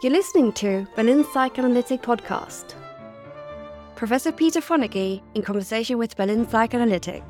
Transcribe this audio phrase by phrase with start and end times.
[0.00, 2.76] You're listening to Berlin Psychoanalytic Podcast.
[3.96, 7.24] Professor Peter Fonagy in conversation with Berlin Psychoanalytic.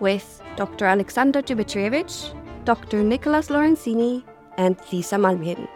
[0.00, 0.86] With Dr.
[0.86, 2.34] Aleksandar Dimitrijevic,
[2.64, 3.04] Dr.
[3.04, 4.24] Nicolas Lorenzini,
[4.56, 5.68] and Lisa Malmheden.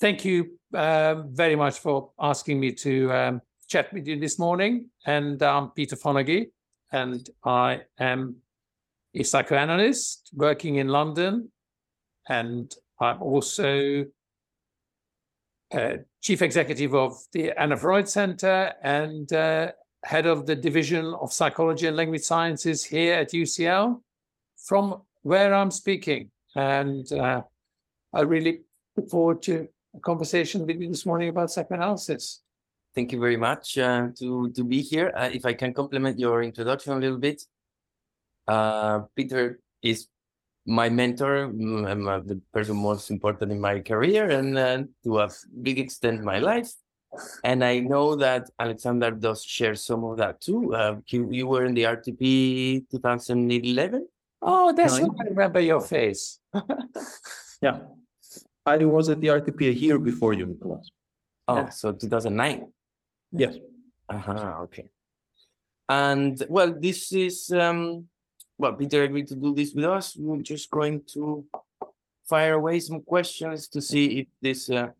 [0.00, 4.90] Thank you uh, very much for asking me to um, chat with you this morning.
[5.06, 6.46] And I'm Peter Fonagy,
[6.90, 8.38] and I am
[9.14, 11.52] a psychoanalyst working in London
[12.28, 14.06] and I'm also
[15.72, 19.72] uh, chief executive of the Anna Freud Center and uh,
[20.04, 24.00] head of the division of psychology and language sciences here at UCL,
[24.56, 26.30] from where I'm speaking.
[26.54, 27.42] And uh,
[28.12, 28.62] I really
[28.96, 32.42] look forward to a conversation with you this morning about psychoanalysis.
[32.94, 35.12] Thank you very much uh, to to be here.
[35.14, 37.42] Uh, if I can complement your introduction a little bit,
[38.48, 40.08] uh, Peter is
[40.66, 45.28] my mentor, I'm uh, the person most important in my career and uh, to a
[45.62, 46.70] big extent my life.
[47.44, 50.74] And I know that Aleksandar does share some of that too.
[50.74, 54.06] Uh, you, you were in the RTP 2011?
[54.42, 56.38] Oh, that's no, I remember your face.
[57.62, 57.78] yeah.
[58.66, 60.90] I was at the RTP a year before you, Nicolas.
[61.46, 61.68] Oh, yeah.
[61.68, 62.66] so 2009?
[63.32, 63.56] Yes.
[64.08, 64.88] Uh-huh, okay.
[65.88, 68.08] And well, this is um,
[68.58, 70.16] well, Peter agreed to do this with us.
[70.16, 71.44] We're just going to
[72.28, 74.90] fire away some questions to see if this uh,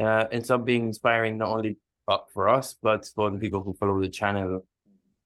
[0.00, 1.76] uh, ends up being inspiring not only
[2.32, 4.64] for us, but for the people who follow the channel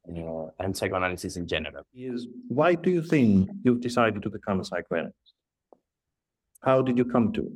[0.09, 1.85] uh, and psychoanalysis in general.
[1.95, 5.35] Is why do you think you've decided to become a psychoanalyst?
[6.63, 7.53] How did you come to it?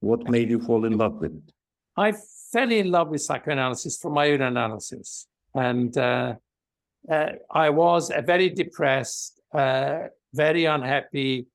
[0.00, 1.52] What made you fall in love with it?
[1.96, 2.14] I
[2.52, 5.26] fell in love with psychoanalysis from my own analysis.
[5.54, 6.34] And uh,
[7.10, 11.46] uh, I was a very depressed uh, very unhappy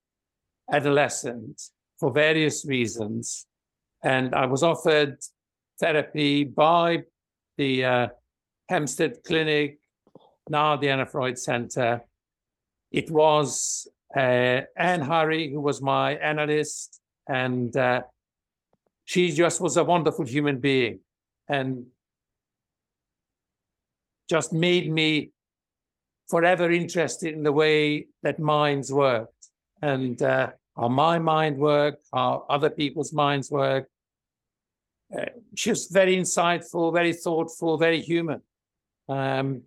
[0.71, 1.61] adolescent
[1.99, 3.45] for various reasons.
[4.03, 5.17] And I was offered
[5.79, 7.03] therapy by
[7.57, 8.07] the uh,
[8.69, 9.79] Hampstead Clinic,
[10.49, 12.01] now the Anna Freud Center.
[12.91, 18.01] It was uh, Anne Hurry, who was my analyst, and uh,
[19.05, 20.99] she just was a wonderful human being
[21.49, 21.85] and
[24.29, 25.31] just made me
[26.29, 29.49] forever interested in the way that minds worked
[29.81, 33.87] and uh, how my mind worked, how other people's minds work.
[35.15, 35.25] Uh,
[35.65, 38.41] was very insightful, very thoughtful, very human.
[39.07, 39.61] Um,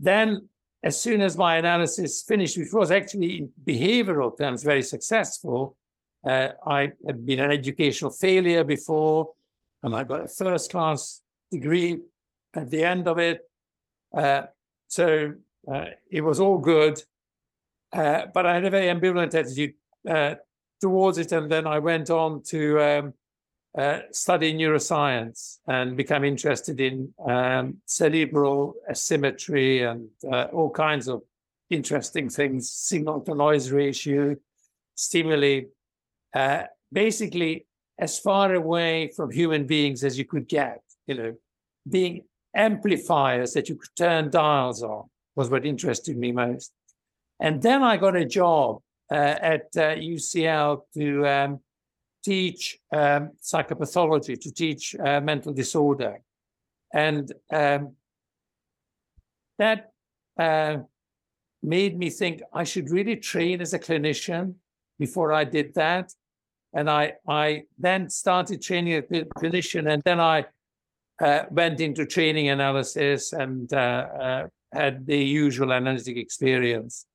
[0.00, 0.48] then,
[0.82, 5.76] as soon as my analysis finished, which was actually in behavioral terms very successful,
[6.24, 9.32] uh, I had been an educational failure before,
[9.82, 11.98] and I got a first class degree
[12.54, 13.40] at the end of it.
[14.14, 14.42] Uh,
[14.88, 15.34] so
[15.70, 17.02] uh, it was all good,
[17.92, 19.74] uh, but I had a very ambivalent attitude
[20.08, 20.34] uh,
[20.80, 21.32] towards it.
[21.32, 23.14] And then I went on to um,
[23.76, 30.08] uh, study neuroscience and become interested in um, cerebral asymmetry and
[30.52, 31.22] all kinds of
[31.70, 34.36] interesting things, signal to noise ratio,
[34.94, 35.62] stimuli,
[36.92, 37.66] basically
[37.98, 41.34] as far away from human beings as you could get, you know,
[41.88, 42.22] being
[42.56, 46.72] amplifiers that you could turn dials on was what interested me most.
[47.38, 48.80] And then I got a job
[49.10, 51.60] uh, at uh, UCL to um,
[52.24, 56.20] teach um, psychopathology, to teach uh, mental disorder.
[56.92, 57.94] And um,
[59.58, 59.92] that
[60.38, 60.78] uh,
[61.62, 64.54] made me think I should really train as a clinician
[64.98, 66.12] before I did that.
[66.72, 70.46] And I, I then started training as a clinician, and then I
[71.20, 77.06] uh, went into training analysis and uh, uh, had the usual analytic experience.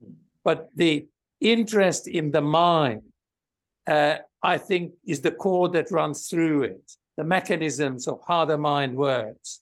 [0.43, 1.07] But the
[1.39, 3.03] interest in the mind,
[3.87, 8.57] uh, I think, is the core that runs through it, the mechanisms of how the
[8.57, 9.61] mind works,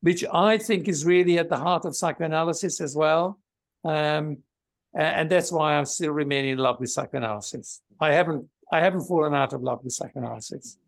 [0.00, 3.38] which I think is really at the heart of psychoanalysis as well.
[3.84, 4.38] Um,
[4.94, 7.82] and that's why I'm still remaining in love with psychoanalysis.
[8.00, 10.78] I haven't I haven't fallen out of love with psychoanalysis.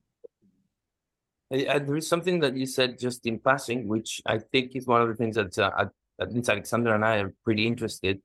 [1.50, 5.00] Uh, there is something that you said just in passing, which I think is one
[5.02, 5.86] of the things that uh,
[6.20, 8.20] at least Aleksandar and I are pretty interested.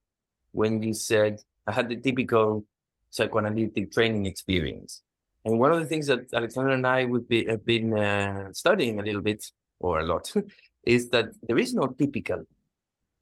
[0.51, 2.65] When you said I had the typical
[3.09, 5.01] psychoanalytic training experience,
[5.45, 8.99] and one of the things that Aleksandar and I would be have been uh, studying
[8.99, 9.45] a little bit
[9.79, 10.31] or a lot
[10.85, 12.43] is that there is no typical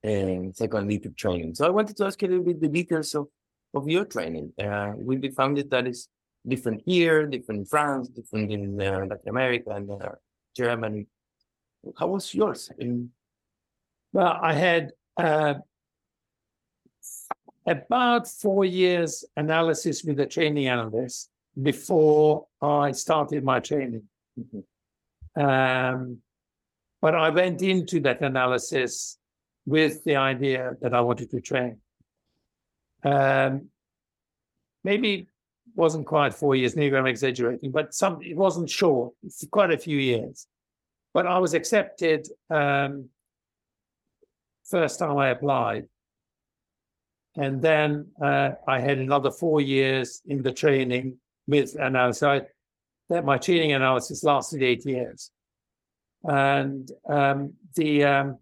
[0.04, 1.54] uh, psychoanalytic training.
[1.56, 3.28] So I wanted to ask you a little bit the details of
[3.74, 4.52] of your training.
[4.62, 6.10] Uh, we found it that is
[6.48, 10.10] different here, different in France, different in uh, Latin America and uh,
[10.56, 11.08] Germany.
[11.98, 12.72] How was yours?
[12.78, 13.10] In...
[14.14, 15.56] Well, I had uh,
[17.66, 21.30] about four years analysis with a training analyst
[21.62, 24.04] before I started my training.
[25.36, 26.18] Um,
[27.02, 29.18] but I went into that analysis
[29.66, 31.78] with the idea that I wanted to train.
[33.04, 33.70] Um,
[34.84, 35.28] maybe
[35.76, 39.78] wasn't quite four years, maybe I'm exaggerating, but some it wasn't short, it's quite a
[39.78, 40.48] few years.
[41.14, 43.10] But I was accepted um,
[44.66, 45.88] first time I applied.
[47.36, 52.20] And then uh, I had another four years in the training with analysis.
[52.20, 52.46] So
[53.10, 55.32] that my training analysis lasted eight years.
[56.24, 58.38] And um, the um,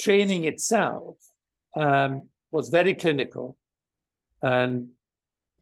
[0.00, 1.16] training itself
[1.76, 3.56] um, was very clinical.
[4.44, 4.88] And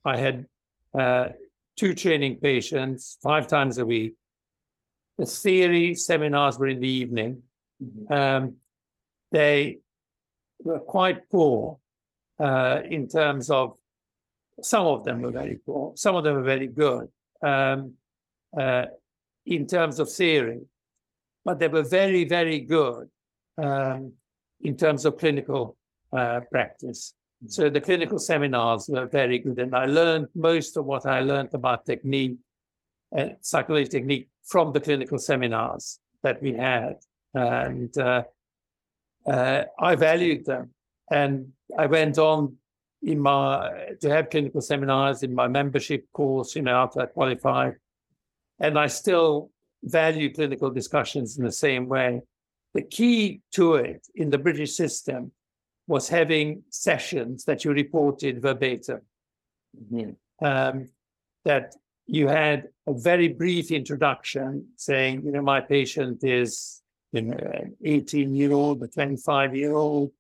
[0.05, 0.47] I had
[0.93, 1.29] uh,
[1.77, 4.15] two training patients five times a week.
[5.19, 7.43] The theory seminars were in the evening.
[8.11, 8.57] Um,
[9.31, 9.79] they
[10.65, 11.79] were quite poor
[12.41, 13.77] uh, in terms of
[14.61, 17.09] some of them were very poor, some of them were very good
[17.41, 17.93] um,
[18.59, 18.87] uh,
[19.47, 20.61] in terms of theory,
[21.45, 23.09] but they were very, very good
[23.59, 24.13] um,
[24.61, 25.77] in terms of clinical
[26.13, 27.15] uh, practice.
[27.49, 31.55] So the clinical seminars were very good, and I learned most of what I learned
[31.55, 32.37] about technique,
[33.17, 36.97] uh, psychology technique, from the clinical seminars that we had,
[37.35, 38.23] and uh,
[39.27, 40.71] uh, I valued them.
[41.11, 42.57] And I went on
[43.03, 47.75] in my to have clinical seminars in my membership course, you know, after I qualified,
[48.61, 49.51] and I still
[49.83, 52.23] value clinical discussions in the same way.
[52.75, 55.33] The key to it in the British system
[55.87, 59.01] was having sessions that you reported verbatim.
[60.41, 60.89] Um,
[61.45, 61.75] that
[62.07, 66.83] you had a very brief introduction saying, you know, my patient is,
[67.13, 70.13] you know, an 18 year old, a 25 year old,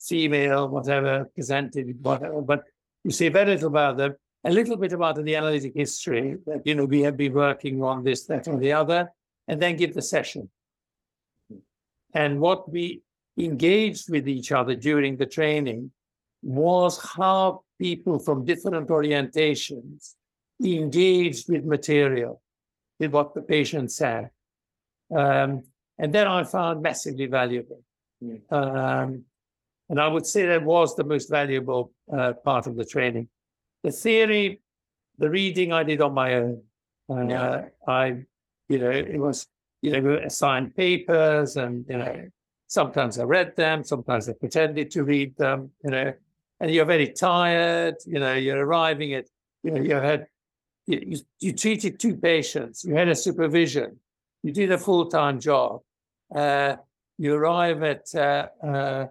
[0.00, 2.40] female, whatever, presented, whatever.
[2.42, 2.64] But
[3.02, 4.14] you say very little about them,
[4.44, 8.04] a little bit about the analytic history that, you know, we have been working on
[8.04, 9.10] this, that, or the other,
[9.48, 10.50] and then give the session.
[12.12, 13.02] And what we
[13.38, 15.90] engaged with each other during the training
[16.42, 20.14] was how people from different orientations
[20.62, 22.40] engaged with material,
[23.00, 24.30] with what the patient said.
[25.14, 25.64] Um,
[25.98, 27.82] and that I found massively valuable.
[28.50, 29.24] Um,
[29.88, 33.28] and I would say that was the most valuable uh, part of the training.
[33.82, 34.60] The theory,
[35.18, 36.62] the reading I did on my own.
[37.08, 37.64] Uh, Yeah.
[37.86, 38.24] I,
[38.68, 39.46] you know, it was,
[39.82, 42.28] you know, assigned papers and, you know,
[42.66, 46.12] sometimes I read them, sometimes I pretended to read them, you know,
[46.60, 49.26] and you're very tired, you know, you're arriving at,
[49.62, 50.26] you know, you had,
[50.86, 53.98] you, you, treated two patients, you had a supervision,
[54.42, 55.80] you did a full-time job,
[56.34, 56.76] uh,
[57.18, 59.06] you arrive at uh, uh,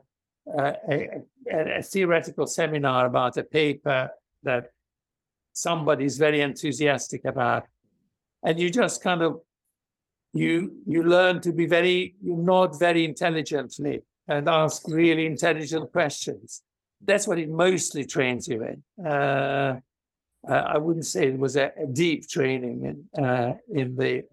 [0.58, 1.10] uh, a,
[1.52, 4.10] a, a theoretical seminar about a paper
[4.44, 4.72] that
[5.54, 7.66] somebody's very enthusiastic about,
[8.44, 9.42] and you just kind of
[10.34, 16.64] you you learn to be very you nod very intelligently and ask really intelligent questions.
[17.06, 19.06] That's what it mostly trains you in.
[19.06, 19.80] Uh,
[20.48, 24.24] uh, I wouldn't say it was a, a deep training in uh, in the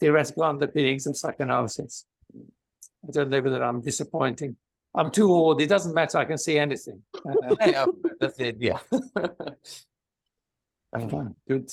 [0.00, 2.04] theoretical underpinnings of psychoanalysis.
[2.34, 4.56] I don't know whether I'm disappointing.
[4.94, 5.60] I'm too old.
[5.62, 6.18] It doesn't matter.
[6.18, 7.02] I can see anything.
[7.24, 7.86] Uh, yeah,
[8.20, 8.56] that's it.
[8.58, 8.78] Yeah.
[11.48, 11.72] Good.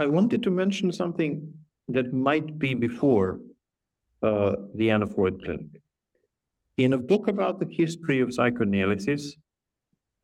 [0.00, 1.54] I wanted to mention something
[1.88, 3.40] that might be before
[4.22, 5.80] uh, the Anna Freud Clinic.
[6.76, 9.36] In a book about the history of psychoanalysis,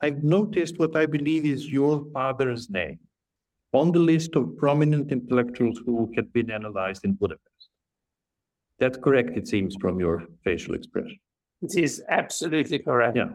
[0.00, 2.98] I've noticed what I believe is your father's name
[3.72, 7.70] on the list of prominent intellectuals who had been analyzed in Budapest.
[8.78, 11.18] That's correct, it seems, from your facial expression.
[11.62, 13.16] it is absolutely correct.
[13.16, 13.30] Yeah.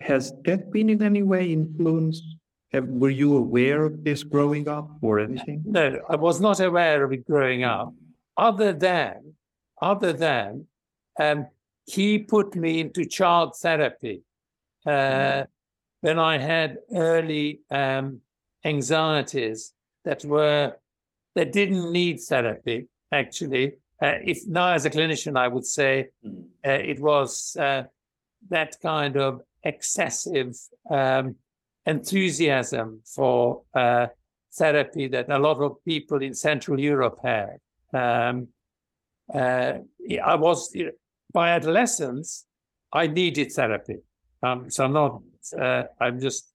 [0.00, 2.24] Has that been in any way influenced?
[2.72, 5.62] Have, were you aware of this growing up or anything?
[5.66, 7.92] No, I was not aware of it growing up,
[8.36, 9.34] other than,
[9.82, 10.66] other than,
[11.18, 11.46] um,
[11.86, 14.22] he put me into child therapy
[14.86, 15.44] uh,
[16.00, 18.20] when I had early um,
[18.64, 19.72] anxieties
[20.04, 20.76] that were
[21.34, 22.86] that didn't need therapy.
[23.12, 26.44] Actually, uh, if now as a clinician, I would say Mm.
[26.64, 27.84] uh, it was uh,
[28.48, 30.56] that kind of excessive
[30.88, 31.34] um,
[31.86, 34.06] enthusiasm for uh,
[34.54, 37.58] therapy that a lot of people in Central Europe had.
[37.92, 38.48] Um,
[39.32, 39.74] uh,
[40.24, 40.74] I was
[41.32, 42.46] by adolescence,
[42.92, 43.98] I needed therapy.
[44.42, 45.22] Um, so I'm not.
[45.58, 46.52] Uh, I'm just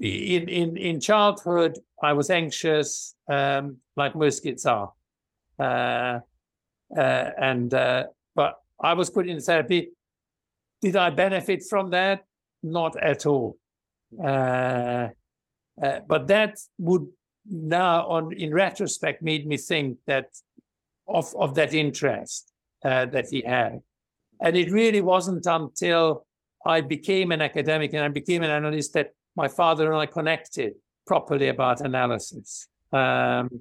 [0.00, 1.78] in in in childhood.
[2.02, 4.92] I was anxious, um, like most kids are,
[5.58, 6.20] uh,
[6.96, 9.92] uh, and uh, but I was put in therapy.
[10.82, 12.24] Did I benefit from that?
[12.64, 13.56] not at all.
[14.22, 15.08] Uh,
[15.82, 17.06] uh, but that would
[17.46, 20.28] now, on in retrospect, made me think that
[21.06, 22.52] of of that interest
[22.84, 23.80] uh, that he had,
[24.40, 26.26] and it really wasn't until
[26.64, 30.74] I became an academic and I became an analyst that my father and I connected
[31.06, 32.68] properly about analysis.
[32.92, 33.60] Um,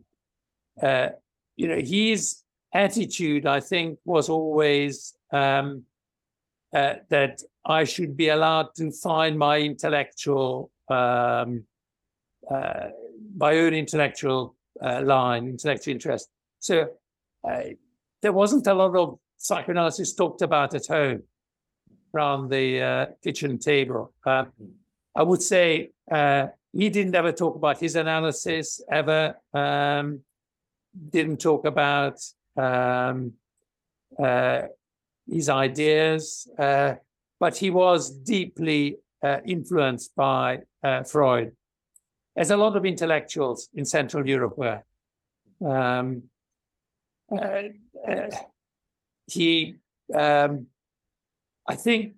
[0.81, 1.09] uh,
[1.55, 2.43] you know, his
[2.73, 5.83] attitude, I think, was always um,
[6.71, 11.63] that I should be allowed to find my intellectual, um,
[12.49, 12.89] uh,
[13.37, 16.29] my own intellectual uh, line, intellectual interest.
[16.59, 16.87] So
[17.47, 17.63] uh,
[18.21, 21.23] there wasn't a lot of psychoanalysis talked about at home
[22.13, 24.13] around the uh, kitchen table.
[24.25, 24.45] Uh,
[25.15, 25.91] I would say
[26.73, 29.35] he didn't ever talk about his analysis ever.
[29.53, 30.21] Um,
[31.09, 32.19] didn't talk about
[32.57, 33.33] um,
[34.21, 34.63] uh,
[35.29, 36.95] his ideas, uh,
[37.43, 41.51] but he was deeply uh, influenced by uh, Freud,
[42.37, 44.81] as a lot of intellectuals in Central Europe were.
[45.59, 46.23] Um,
[47.29, 47.63] uh,
[48.09, 48.29] uh,
[49.27, 49.75] he,
[50.15, 50.67] um,
[51.67, 52.13] I think,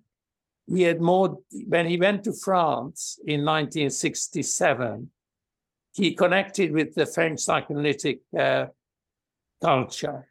[0.68, 5.10] he had more when he went to France in 1967.
[5.92, 8.20] He connected with the French psychoanalytic
[9.60, 10.28] culture.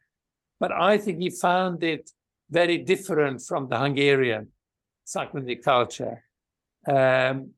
[0.62, 2.10] But I think he found it
[2.50, 4.52] very different from the Hungarian
[5.05, 6.24] psychoanalytic culture.
[6.88, 7.51] Um,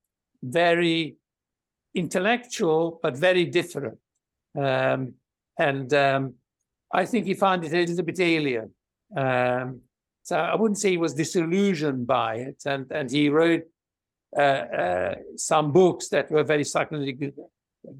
[0.43, 1.17] very
[1.95, 3.97] intellectual, but very different.
[4.55, 5.15] Um,
[5.57, 6.35] and um,
[6.93, 8.71] I think he found it a little bit alien.
[9.15, 9.81] Um,
[10.23, 12.61] so I wouldn't say he was disillusioned by it.
[12.65, 13.63] And, and he wrote
[14.37, 17.33] uh, uh, some books that were very psychoanalytic.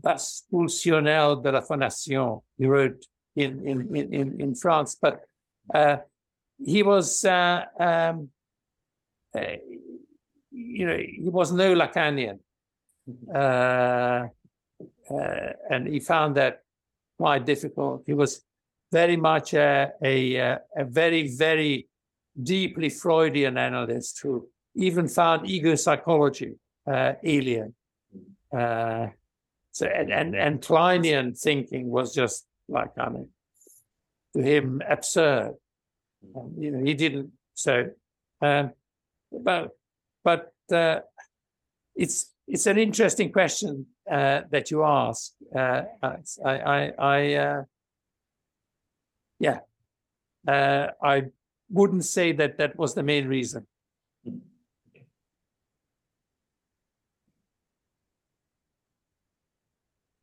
[0.04, 2.42] Bases Pulsionnelles de la Phonation.
[2.58, 5.22] He wrote in in in in France, but
[5.74, 5.98] uh,
[6.64, 7.24] he was
[9.36, 9.56] uh, uh,
[10.52, 12.40] you know he was no Lacanian,
[13.34, 14.28] uh,
[15.10, 16.62] uh, and he found that
[17.18, 18.04] quite difficult.
[18.06, 18.42] He was
[18.92, 20.36] very much a a,
[20.76, 21.88] a very very
[22.42, 26.54] deeply Freudian analyst who even found ego psychology
[26.86, 27.74] uh, alien.
[28.52, 33.30] so and, and and Kleinian thinking was just like I mean,
[34.36, 35.56] to him absurd.
[36.36, 37.32] Um, you know, he didn't.
[37.54, 37.90] So,
[38.42, 38.72] um,
[39.32, 39.72] but
[40.24, 41.00] but uh,
[41.96, 45.34] it's it's an interesting question uh, that you ask.
[45.56, 47.64] Uh, I I, I uh,
[49.40, 49.60] yeah,
[50.48, 51.24] uh, I
[51.70, 53.68] wouldn't say that that was the main reason.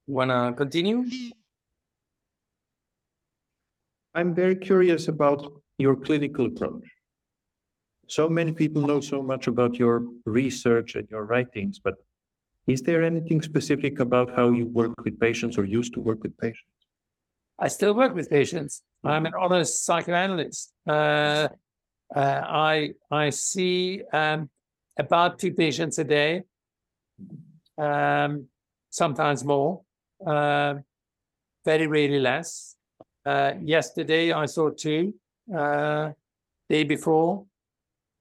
[0.07, 1.07] Wanna continue?
[4.15, 6.85] I'm very curious about your clinical approach.
[8.07, 11.95] So many people know so much about your research and your writings, but
[12.67, 16.37] is there anything specific about how you work with patients or used to work with
[16.39, 16.69] patients?
[17.59, 18.83] I still work with patients.
[19.05, 20.73] I'm an honest psychoanalyst.
[20.87, 21.49] Uh,
[22.15, 24.51] uh, I I see um,
[24.99, 26.43] about two patients a day,
[27.79, 28.47] um,
[28.91, 29.83] sometimes more,
[30.27, 30.75] uh,
[31.65, 32.77] very rarely less.
[33.25, 35.15] Uh, yesterday, I saw two.
[35.55, 36.13] Uh,
[36.69, 37.45] day before,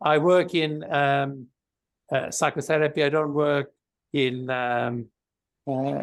[0.03, 1.47] I work in um,
[2.11, 3.03] uh, psychotherapy.
[3.03, 3.71] I don't work
[4.11, 5.05] in um,
[5.65, 6.01] uh,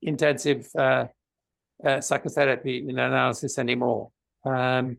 [0.00, 1.06] intensive uh,
[1.84, 4.10] uh, psychotherapy in analysis anymore.
[4.44, 4.96] Um,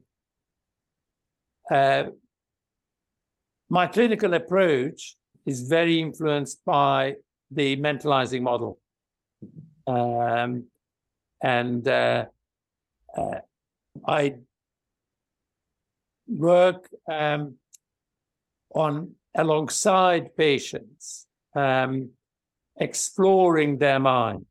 [3.71, 7.15] my clinical approach is very influenced by
[7.51, 8.79] the mentalizing model.
[9.87, 10.65] Um,
[11.41, 12.25] and uh,
[14.07, 14.35] I
[16.27, 17.55] work um,
[18.73, 22.09] on alongside patients, um,
[22.77, 24.45] exploring their mind.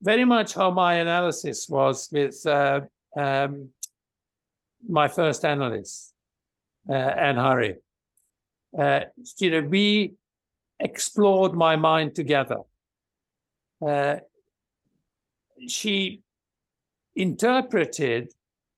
[0.00, 2.80] Very much how my analysis was with uh,
[3.16, 3.68] um,
[4.88, 6.12] my first analyst,
[6.88, 7.76] uh, Anne Hurry.
[8.76, 9.00] Uh,
[9.38, 10.14] you know, we
[10.80, 12.58] explored my mind together.
[13.84, 14.16] Uh,
[15.68, 16.22] she
[17.14, 18.32] interpreted,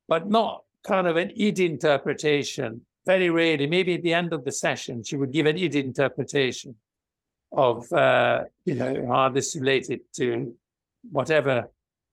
[0.09, 2.83] but not kind of an id interpretation.
[3.07, 6.75] Very rarely, maybe at the end of the session, she would give an id interpretation
[7.53, 10.55] of, uh, you know, how this related to
[11.13, 11.71] whatever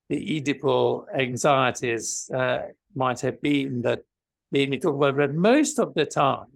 [0.10, 2.63] the Oedipal anxieties uh,
[2.95, 4.03] might have been that
[4.51, 5.15] made me talk about.
[5.15, 6.48] But most of the time,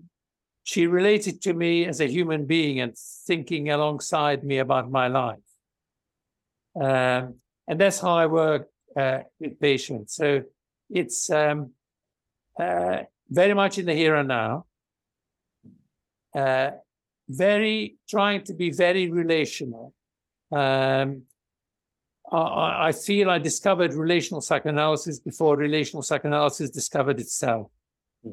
[0.63, 5.37] she related to me as a human being and thinking alongside me about my life.
[6.75, 7.35] Um,
[7.67, 10.15] and that's how I work uh, with patients.
[10.15, 10.43] So
[10.89, 11.71] it's um,
[12.59, 14.65] uh, very much in the here and now.
[16.33, 16.71] Uh,
[17.27, 19.93] very trying to be very relational.
[20.51, 21.23] Um,
[22.31, 27.71] I, I feel I discovered relational psychoanalysis before relational psychoanalysis discovered itself.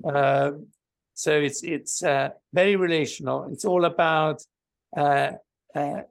[0.05, 0.69] Um,
[1.15, 3.53] so it's it's uh, very relational.
[3.53, 4.43] It's all about
[4.97, 5.33] uh,
[5.75, 6.03] uh,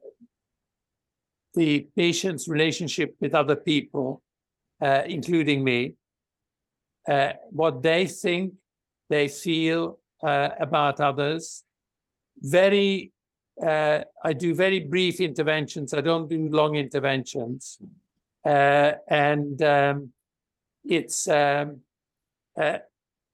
[1.53, 4.21] the patient's relationship with other people,
[4.81, 5.95] uh, including me,
[7.09, 8.53] uh, what they think,
[9.11, 11.63] they feel uh, about others.
[12.39, 13.11] Very,
[14.29, 15.93] I do very brief interventions.
[15.93, 17.77] I don't do long interventions,
[18.43, 19.97] and um,
[20.83, 21.81] it's um,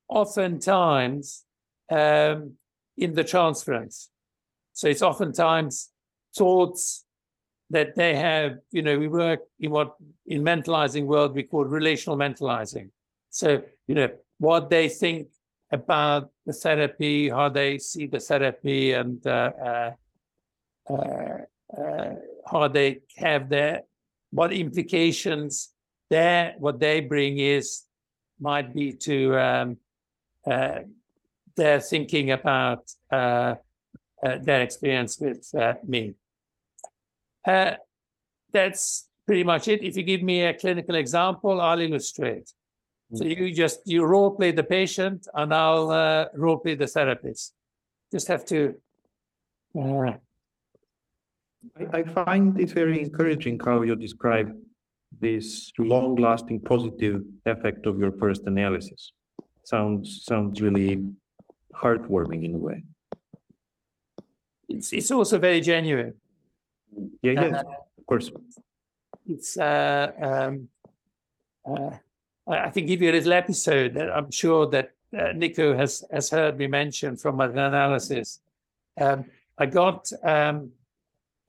[0.09, 1.45] oftentimes
[1.89, 2.57] um,
[2.97, 4.09] in the transference.
[4.73, 5.89] So it's oftentimes
[6.35, 7.05] thoughts
[7.69, 12.17] that they have, you know, we work in what in mentalizing world we call relational
[12.17, 12.89] mentalizing.
[13.29, 15.27] So, you know, what they think
[15.71, 19.91] about the therapy, how they see the therapy, and uh, uh,
[20.89, 21.37] uh,
[21.77, 22.15] uh
[22.49, 23.81] how they have their
[24.31, 25.73] what implications
[26.09, 27.83] there, what they bring is
[28.39, 29.77] might be to um,
[30.49, 30.79] uh,
[31.55, 33.55] their thinking about uh,
[34.21, 35.53] their experience with
[35.85, 36.13] me.
[37.45, 37.75] Uh,
[38.51, 39.83] that's pretty much it.
[39.83, 42.51] If you give me a clinical example, I'll illustrate.
[43.13, 47.53] So you just you role play the patient, and I'll uh, role play the therapist.
[48.11, 48.75] Just have to.
[49.73, 50.13] Uh,
[51.79, 54.53] I, I find it very encouraging how you describe
[55.21, 59.13] this long-lasting positive effect of your first analysis.
[59.63, 61.05] Sounds sounds really
[61.73, 62.83] heartwarming in a way.
[64.67, 66.13] It's it's also very genuine.
[67.21, 67.61] Yeah, yeah,
[67.97, 68.31] of course.
[69.25, 70.69] It's uh, um,
[71.65, 71.91] uh,
[72.47, 76.29] I can give you a little episode that I'm sure that uh, Nico has has
[76.29, 78.39] heard me mention from an analysis.
[78.99, 79.25] Um,
[79.57, 80.71] I got um,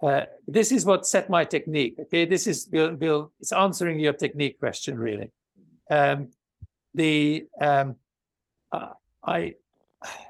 [0.03, 1.97] uh, this is what set my technique.
[2.01, 2.95] Okay, this is Bill.
[2.97, 5.31] Bill it's answering your technique question really.
[5.91, 6.29] Um,
[6.95, 7.97] the um,
[8.73, 8.91] uh,
[9.25, 9.55] I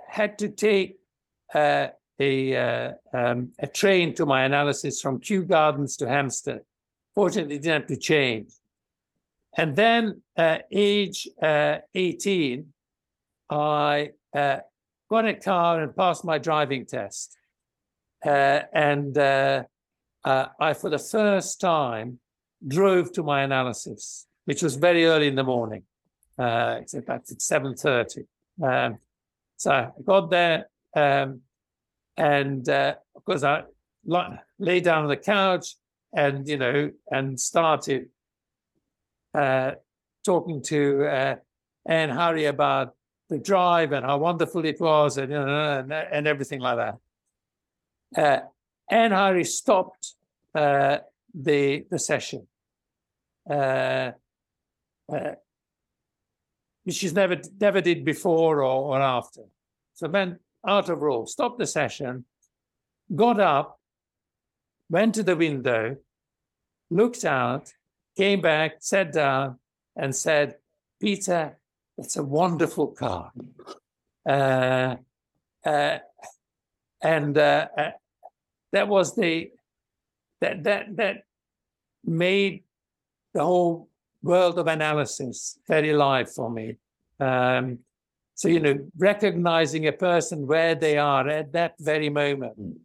[0.08, 0.98] had to take
[1.54, 6.62] uh, a, uh, um, a train to my analysis from Kew Gardens to Hampstead.
[7.14, 8.52] Fortunately, didn't have to change.
[9.58, 12.72] And then, uh, age uh, 18,
[13.50, 14.58] I uh,
[15.10, 17.36] got a car and passed my driving test.
[18.24, 19.64] Uh, and uh,
[20.24, 22.20] I, for the first time,
[22.66, 25.82] drove to my analysis, which was very early in the morning.
[26.38, 28.26] it's in fact it's 7.30.
[28.62, 28.98] Um,
[29.56, 31.40] so I got there, um,
[32.16, 33.64] and uh, of course, I
[34.60, 35.74] lay down on the couch
[36.12, 38.08] and, you know, and started
[39.34, 39.72] uh,
[40.24, 41.36] talking to uh,
[41.86, 42.94] Anne Hurry about
[43.28, 46.96] the drive and how wonderful it was and, and, and everything like that.
[48.16, 48.46] Uh,
[48.90, 50.14] Anne Hurry stopped
[50.54, 50.98] uh,
[51.34, 52.46] the, the session.
[53.48, 54.12] Uh,
[55.10, 55.32] uh,
[56.84, 59.42] which she's never never did before or, or after.
[59.92, 62.24] So then out of rule, stopped the session,
[63.14, 63.78] got up,
[64.88, 65.96] went to the window,
[66.90, 67.72] looked out,
[68.18, 69.58] came back, sat down,
[69.96, 70.56] and said,
[71.00, 71.56] Peter,
[71.96, 73.32] it's a wonderful car.
[74.28, 74.96] Uh,
[75.64, 75.98] uh,
[77.00, 77.90] and uh, uh
[78.72, 79.50] that was the
[80.40, 81.16] that that that
[82.04, 82.64] made
[83.34, 83.88] the whole
[84.22, 86.76] world of analysis very live for me.
[87.20, 87.78] Um,
[88.34, 92.76] so, you know, recognizing a person where they are at that very moment mm.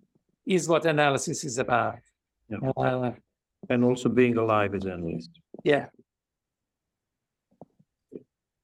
[0.46, 2.00] is what analysis is about.
[2.50, 3.14] Yeah.
[3.70, 5.32] And also being alive as an analyst.
[5.64, 5.88] Yeah.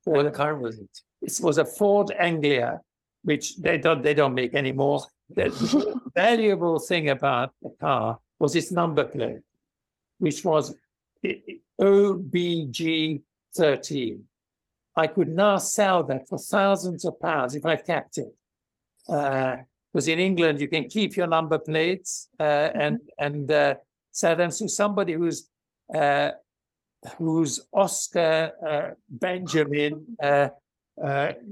[0.03, 0.89] What car was it?
[1.21, 2.81] It was a Ford Anglia,
[3.23, 5.03] which they don't they don't make anymore.
[5.29, 9.41] The valuable thing about the car was its number plate,
[10.17, 10.73] which was
[11.79, 13.21] OBG
[13.55, 14.23] 13.
[14.95, 18.33] I could now sell that for thousands of pounds if I kept it.
[19.05, 23.75] Because uh, in England, you can keep your number plates uh, and and uh,
[24.19, 25.49] sell them to somebody who's
[25.95, 26.32] uh,
[27.17, 30.49] who's Oscar uh, Benjamin uh,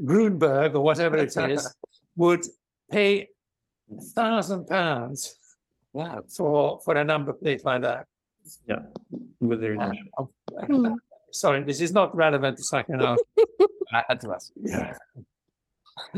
[0.10, 1.73] Grunberg or whatever it is
[2.15, 2.45] would
[2.91, 3.30] pay
[3.89, 5.38] a thousand pounds
[5.93, 6.21] wow.
[6.36, 8.06] for for a number plate like that.
[8.67, 8.84] Yeah,
[9.39, 9.75] with their
[11.32, 13.25] sorry, this is not relevant to psychoanalysis.
[13.93, 14.51] I had to ask.
[14.56, 14.97] Yeah.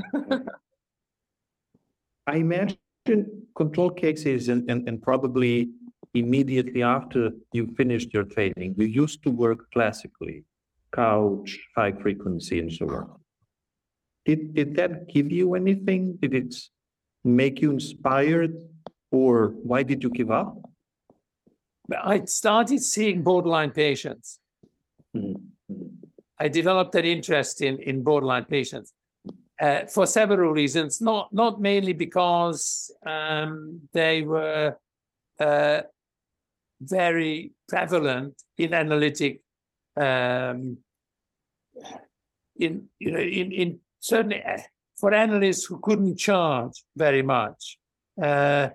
[2.27, 2.77] I imagine
[3.55, 5.69] control cases and, and, and probably
[6.13, 10.43] immediately after you finished your training, you used to work classically,
[10.93, 13.19] couch, high frequency, and so on.
[14.25, 16.17] Did, did that give you anything?
[16.21, 16.55] Did it
[17.23, 18.53] make you inspired,
[19.11, 20.57] or why did you give up?
[22.03, 24.39] I started seeing borderline patients.
[25.15, 25.41] Mhm.
[26.39, 28.93] I developed an interest in, in borderline patients
[29.59, 34.77] uh, for several reasons, not, not mainly because um, they were
[35.39, 35.81] uh,
[36.81, 39.41] very prevalent in analytic,
[39.97, 40.77] um,
[42.57, 44.57] in, you know, in, in certainly uh,
[44.97, 47.77] for analysts who couldn't charge very much,
[48.21, 48.69] uh,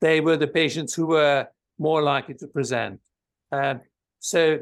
[0.00, 1.46] they were the patients who were
[1.78, 3.00] more likely to present.
[3.50, 3.80] Um,
[4.20, 4.60] so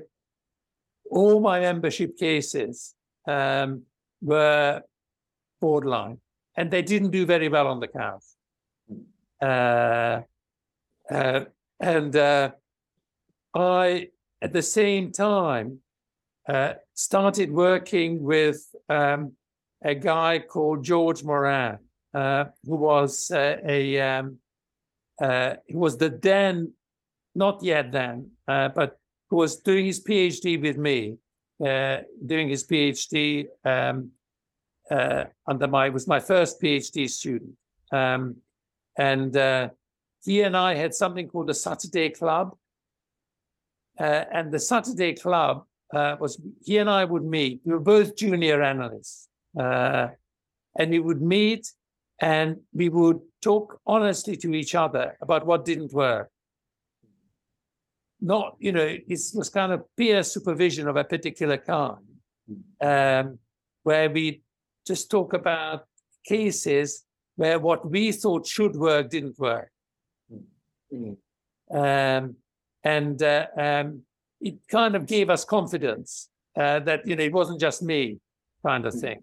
[1.11, 2.95] all my membership cases
[3.27, 3.83] um,
[4.23, 4.83] were
[5.61, 6.19] borderline,
[6.57, 8.25] and they didn't do very well on the couch.
[9.41, 10.23] Uh,
[11.11, 11.45] uh,
[11.81, 12.51] and uh,
[13.55, 14.09] I,
[14.41, 15.81] at the same time,
[16.49, 19.33] uh, started working with um,
[19.85, 21.79] a guy called George Moran,
[22.15, 24.39] uh, who was uh, a um,
[25.67, 26.73] he was the then,
[27.35, 28.99] not yet then, but
[29.31, 31.17] who was doing his PhD with me,
[31.61, 34.11] doing his PhD um,
[35.47, 37.53] under my was my first PhD student,
[37.93, 38.37] um,
[38.99, 39.35] and
[40.25, 42.57] he and I had something called the Saturday Club.
[44.03, 47.61] Uh, and the Saturday Club uh, was he and I would meet.
[47.65, 50.09] We were both junior analysts, uh,
[50.77, 51.73] and we would meet
[52.21, 56.31] and we would talk honestly to each other about what didn't work.
[58.21, 61.99] Not, you know, it was kind of peer supervision of a particular kind,
[62.81, 63.39] um,
[63.85, 64.43] where we
[64.85, 65.85] just talk about
[66.25, 67.05] cases
[67.37, 69.71] where what we thought should work didn't work.
[71.73, 72.37] Um,
[72.85, 74.03] and uh, um,
[74.41, 78.19] it kind of gave us confidence uh, that you know it wasn't just me,
[78.67, 79.23] kind of thing.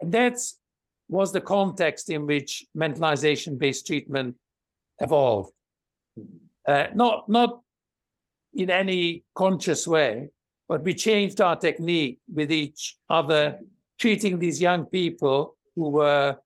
[0.00, 0.38] And that
[1.08, 4.36] was the context in which mentalization-based treatment
[5.00, 5.52] evolved.
[6.66, 7.60] Uh, not not
[8.54, 10.30] in any conscious way,
[10.68, 13.58] but we changed our technique with each other,
[13.98, 16.36] treating these young people who were.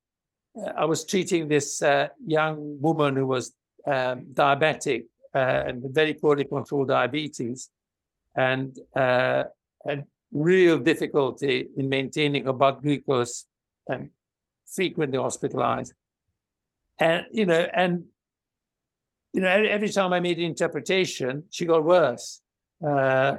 [0.60, 3.52] Uh, I was treating this uh, young woman who was
[3.86, 7.70] um, diabetic and very poorly controlled diabetes,
[8.36, 9.44] and uh,
[9.86, 13.46] had real difficulty in maintaining her blood glucose
[13.88, 14.10] and
[14.66, 15.92] frequently hospitalized.
[16.98, 18.04] And you know, and
[19.32, 22.40] you know, every, every time I made an interpretation, she got worse.
[22.84, 23.36] Uh,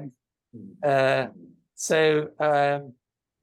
[0.84, 1.27] uh,
[1.75, 2.93] so um,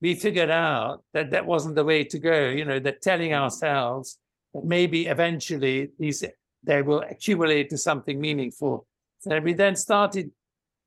[0.00, 2.48] we figured out that that wasn't the way to go.
[2.48, 4.18] You know, that telling ourselves
[4.54, 6.24] that maybe eventually these
[6.62, 8.86] they will accumulate to something meaningful.
[9.28, 10.30] And we then started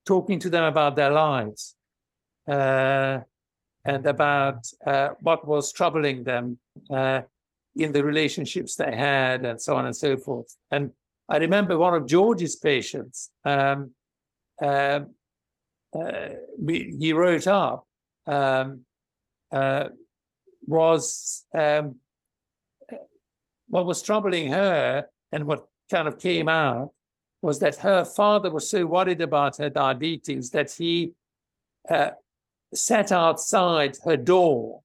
[0.06, 1.76] talking to them about their lives
[2.48, 3.20] uh,
[3.86, 6.58] and about uh, what was troubling them
[6.90, 7.22] uh,
[7.76, 10.56] in the relationships they had and so on and so forth.
[10.72, 10.92] And
[11.30, 13.92] I remember one of George's patients, um,
[14.62, 15.02] uh,
[15.98, 16.30] uh,
[16.68, 17.88] he wrote up,
[18.28, 18.82] um,
[19.52, 19.90] uh,
[20.68, 21.96] was um,
[23.68, 26.92] what was troubling her and what kind of came out
[27.42, 31.14] was that her father was so worried about her diabetes that he
[31.90, 32.12] uh,
[32.74, 34.82] sat outside her door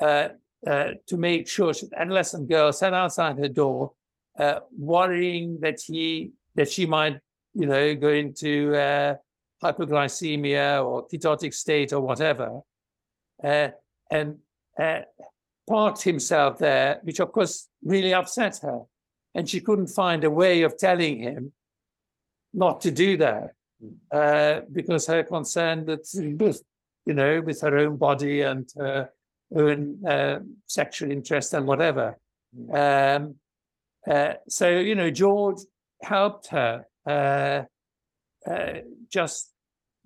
[0.00, 0.28] uh,
[0.66, 3.92] uh, to make sure she, adolescent girl sat outside her door,
[4.38, 7.18] uh, worrying that he that she might,
[7.54, 9.14] you know, go into uh,
[9.62, 12.60] hypoglycemia or ketotic state or whatever,
[13.44, 13.68] uh,
[14.10, 14.36] and
[15.68, 18.82] parked himself there, which of course really upset her
[19.36, 21.52] and she couldn't find a way of telling him
[22.54, 23.52] not to do that
[24.10, 26.02] uh, because her concern that
[27.04, 29.10] you know with her own body and her
[29.54, 32.18] own uh, sexual interest and whatever.
[32.72, 33.34] Um,
[34.10, 35.58] uh, so you know george
[36.00, 37.62] helped her uh,
[38.50, 38.72] uh,
[39.10, 39.52] just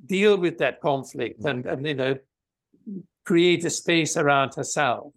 [0.05, 2.19] deal with that conflict and, and you know
[3.25, 5.13] create a space around herself.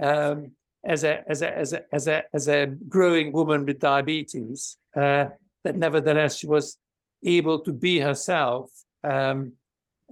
[0.00, 0.52] Um,
[0.88, 5.26] as a as a as a as a as a growing woman with diabetes uh,
[5.62, 6.78] that nevertheless she was
[7.24, 8.70] able to be herself
[9.04, 9.52] um,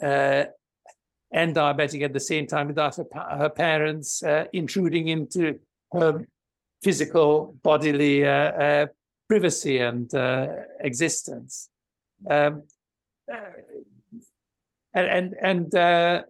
[0.03, 0.45] uh,
[1.33, 5.59] and diabetic at the same time without her, her parents uh, intruding into
[5.93, 6.27] her
[6.83, 8.87] physical bodily uh, uh,
[9.29, 10.47] privacy and uh,
[10.81, 11.71] existence.
[12.29, 12.63] Um,
[14.95, 16.25] and and, and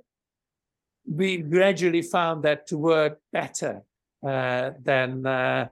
[1.08, 3.82] we gradually found that to work better
[4.22, 5.68] uh, than uh,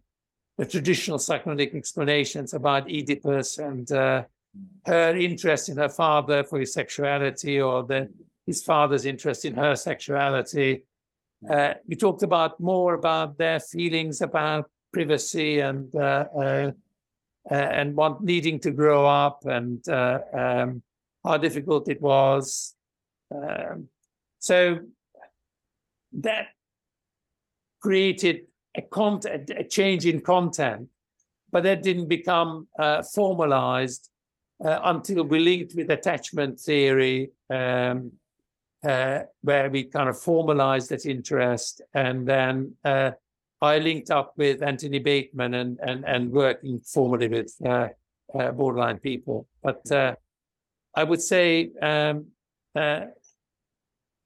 [0.59, 4.25] the traditional psychoanalytic explanations about Oedipus and uh,
[4.87, 8.09] her interest in her father for his sexuality or the,
[8.47, 10.85] his father's interest in her sexuality.
[11.49, 16.71] Uh, we talked about more about their feelings about privacy and uh,
[17.51, 20.83] and want needing to grow up and uh, um,
[21.25, 22.75] how difficult it was.
[23.35, 23.89] Um,
[24.39, 24.81] so
[26.13, 26.49] that
[27.85, 30.89] created a content, a change in content,
[31.53, 34.09] but that didn't become uh, formalized
[34.65, 38.11] uh, until we linked with attachment theory, um,
[38.89, 43.11] uh, where we kind of formalized that interest, and then uh,
[43.61, 47.89] I linked up with Anthony Bateman and and and working formally with uh,
[48.35, 49.47] uh, borderline people.
[49.63, 49.83] But
[50.97, 52.27] I would say um,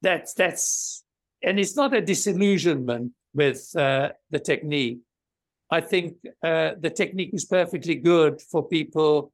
[0.02, 1.04] that's that's
[1.42, 4.98] and it's not a disillusionment with uh, the technique.
[5.70, 9.32] I think uh, the technique is perfectly good for people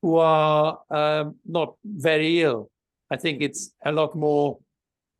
[0.00, 2.70] who are um, not very ill.
[3.10, 4.58] I think it's a lot more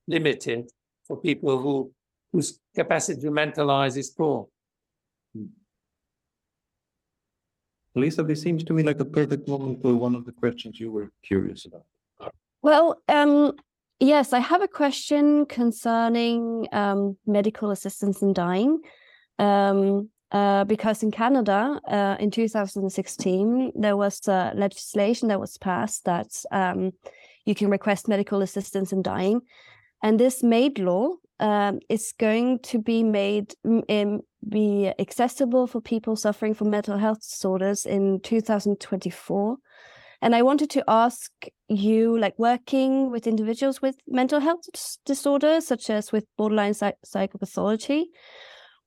[0.06, 0.70] limited
[1.06, 1.92] for people who
[2.32, 4.48] whose capacity to mentalize is poor.
[7.94, 10.92] Lisa, this seems to me like a perfect moment for one of the questions you
[10.92, 11.86] were curious about.
[12.60, 13.52] Well, um,
[13.98, 18.80] Yes, I have a question concerning um, medical assistance in dying.
[19.38, 26.04] Um, uh, because in Canada, uh, in 2016, there was uh, legislation that was passed
[26.04, 26.92] that um,
[27.44, 29.40] you can request medical assistance in dying.
[30.02, 36.16] And this made law um, is going to be made um, be accessible for people
[36.16, 39.56] suffering from mental health disorders in 2024.
[40.22, 41.30] And I wanted to ask
[41.68, 44.62] you, like working with individuals with mental health
[45.04, 48.04] disorders, such as with borderline psych- psychopathology,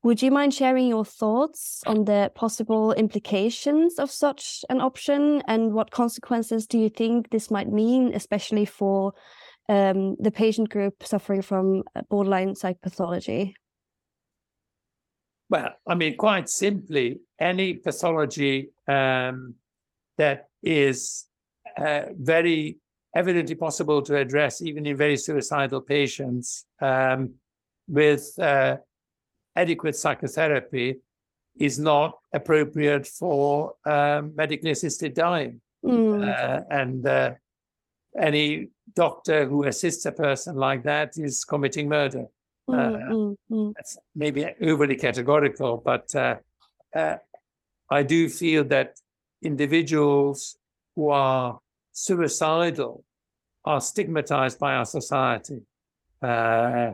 [0.02, 5.74] would you mind sharing your thoughts on the possible implications of such an option and
[5.74, 9.14] what consequences do you think this might mean, especially for
[9.68, 13.54] um, the patient group suffering from uh, borderline psychopathology?
[15.50, 19.56] Well, I mean, quite simply, any pathology um,
[20.18, 21.26] that is
[21.78, 22.78] uh, very
[23.16, 27.34] evidently possible to address even in very suicidal patients um,
[27.88, 28.78] with uh,
[29.56, 31.00] adequate psychotherapy
[31.58, 35.60] is not appropriate for um, medically assisted dying.
[35.84, 36.28] Mm.
[36.28, 37.32] Uh, and uh,
[38.18, 42.26] any doctor who assists a person like that is committing murder.
[42.70, 43.74] Mm, uh, mm, mm.
[43.76, 46.36] That's maybe overly categorical, but uh,
[47.90, 48.96] I do feel that
[49.42, 50.58] individuals
[50.96, 51.60] who are
[51.92, 53.04] suicidal
[53.66, 55.62] are stigmatized by our society
[56.22, 56.92] uh,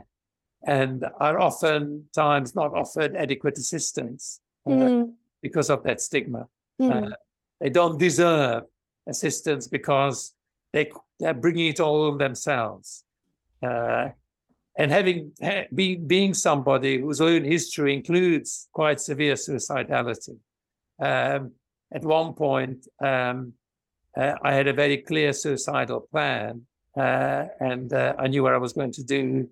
[0.65, 5.13] and are oftentimes not offered adequate assistance uh, mm.
[5.41, 6.47] because of that stigma.
[6.81, 7.11] Mm.
[7.11, 7.15] Uh,
[7.59, 8.63] they don't deserve
[9.07, 10.33] assistance because
[10.73, 13.03] they, they're bringing it all on themselves.
[13.61, 14.09] Uh,
[14.77, 20.37] and having ha- be, being somebody whose own history includes quite severe suicidality,
[20.99, 21.51] um,
[21.93, 23.53] at one point, um,
[24.17, 26.65] uh, I had a very clear suicidal plan,
[26.97, 29.49] uh, and uh, I knew what I was going to do.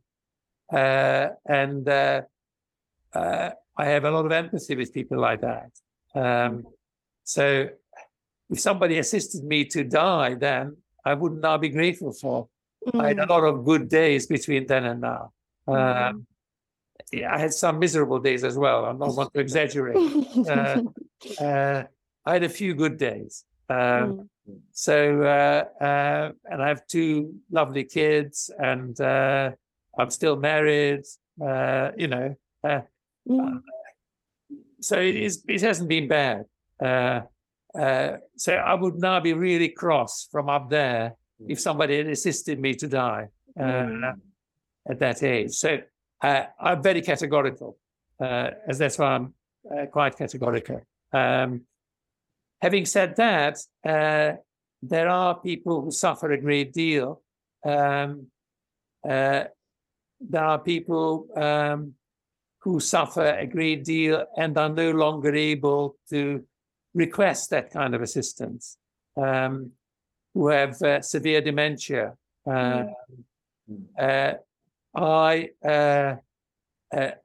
[0.72, 2.22] Uh, and uh,
[3.14, 5.72] uh, I have a lot of empathy with people like that.
[6.16, 6.64] Um,
[7.24, 7.70] so,
[8.50, 12.48] if somebody assisted me to die, then I would not now be grateful for.
[12.88, 13.02] Mm.
[13.02, 13.30] I had a mm.
[13.30, 15.32] lot of good days between then and now.
[15.68, 16.10] Mm.
[16.10, 16.28] Um,
[17.12, 18.86] yeah, I had some miserable days as well.
[18.86, 19.96] I'm not want to exaggerate.
[22.26, 23.46] I had a few good days.
[23.70, 24.28] Um, mm.
[24.72, 29.52] So, uh, uh, and I have two lovely kids, and uh,
[29.98, 31.04] I'm still married.
[31.42, 32.82] Uh, you know, uh,
[33.28, 33.62] mm.
[34.82, 35.44] so it is.
[35.48, 36.46] It hasn't been bad.
[36.82, 41.16] so I would now be really cross from up there
[41.48, 44.14] if somebody had assisted me to die mm.
[44.90, 45.52] at that age.
[45.52, 45.80] So
[46.22, 47.78] I'm very categorical,
[48.20, 49.34] as that's why I'm
[49.92, 50.82] quite categorical.
[51.12, 51.66] Um,
[52.64, 54.38] Having said that, uh,
[54.82, 57.22] there are people who suffer a great deal.
[57.66, 58.28] Um,
[59.04, 59.44] uh,
[60.22, 61.96] there are people um,
[62.62, 66.46] who suffer a great deal and are no longer able to
[66.94, 68.78] request that kind of assistance,
[69.18, 69.72] um,
[70.34, 72.14] who have uh, severe dementia.
[72.48, 72.86] Uh,
[74.00, 74.36] uh,
[74.96, 76.16] I uh,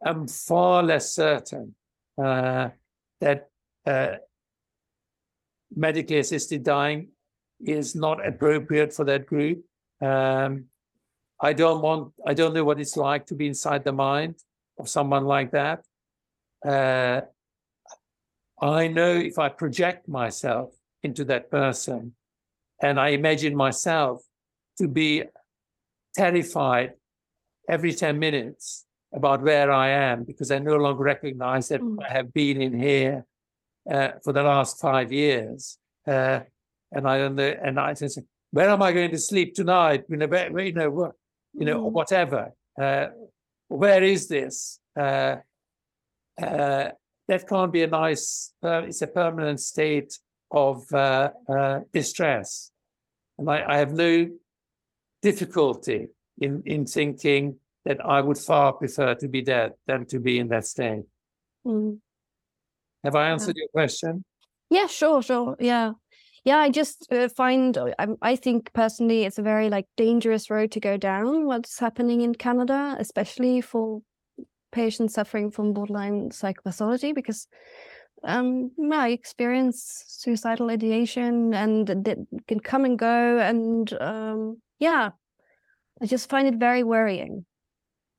[0.05, 1.77] am far less certain
[2.17, 3.49] that
[5.75, 7.09] medically assisted dying
[7.65, 9.65] is not appropriate for that group.
[10.01, 10.67] Um,
[11.41, 14.37] I don't want, I don't know what it's like to be inside the mind
[14.79, 15.85] of someone like that.
[16.65, 17.23] Uh,
[18.61, 22.15] I know if I project myself into that person
[22.83, 24.23] and I imagine myself
[24.79, 25.25] to be
[26.15, 26.95] terrified
[27.69, 32.03] every 10 minutes about where I am because I no longer recognize that Mm.
[32.05, 33.25] I have been in here
[33.91, 35.79] uh, for the last five years.
[36.07, 36.41] Uh,
[36.93, 38.19] and I don't know, and I just,
[38.51, 40.05] where am I going to sleep tonight?
[40.09, 41.13] You know, where, you know, what,
[41.55, 41.93] you know, Mm.
[41.93, 42.53] whatever.
[42.81, 43.09] Uh,
[43.69, 44.81] where is this?
[44.99, 45.37] Uh,
[46.41, 46.91] uh,
[47.29, 50.19] that can't be a nice, it's a permanent state
[50.51, 52.71] of uh, uh, distress.
[53.39, 54.31] And I, I have no
[55.21, 56.09] difficulty
[56.41, 60.49] in, in thinking that I would far prefer to be dead than to be in
[60.49, 61.05] that state.
[61.67, 61.99] Mm.
[63.05, 64.25] Have I answered your question?
[64.71, 65.57] Yeah, sure, sure.
[65.61, 65.93] Yeah.
[66.45, 70.51] Yeah, I just uh, find uh, I, I think personally it's a very like dangerous
[70.51, 74.01] road to go down what's happening in Canada, especially for
[74.73, 77.49] patients suffering from borderline psychopathology because
[78.25, 85.11] um yeah, I experience suicidal ideation and it can come and go and um yeah,
[86.01, 87.45] I just find it very worrying.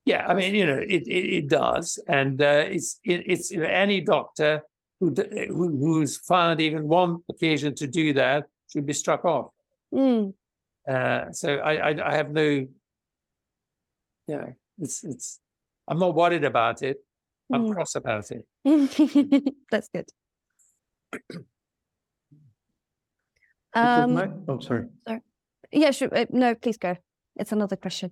[0.09, 3.59] Yeah, I mean, you know, it it, it does, and uh, it's it, it's you
[3.61, 4.63] know, any doctor
[4.99, 5.13] who,
[5.57, 9.51] who who's found even one occasion to do that should be struck off.
[9.93, 10.33] Mm.
[10.93, 12.65] Uh, so I, I I have no,
[14.27, 14.45] yeah,
[14.79, 15.39] it's it's
[15.87, 16.97] I'm not worried about it.
[17.53, 17.73] I'm Mm.
[17.73, 18.45] cross about it.
[19.71, 20.07] That's good.
[23.73, 24.85] Um, my- Oh, sorry.
[25.71, 26.09] yeah, sure.
[26.11, 26.95] Uh, no, please go.
[27.35, 28.11] It's another question.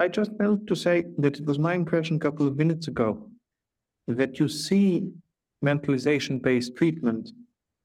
[0.00, 3.28] I just felt to say that it was my impression a couple of minutes ago
[4.08, 5.12] that you see
[5.62, 7.30] mentalization-based treatment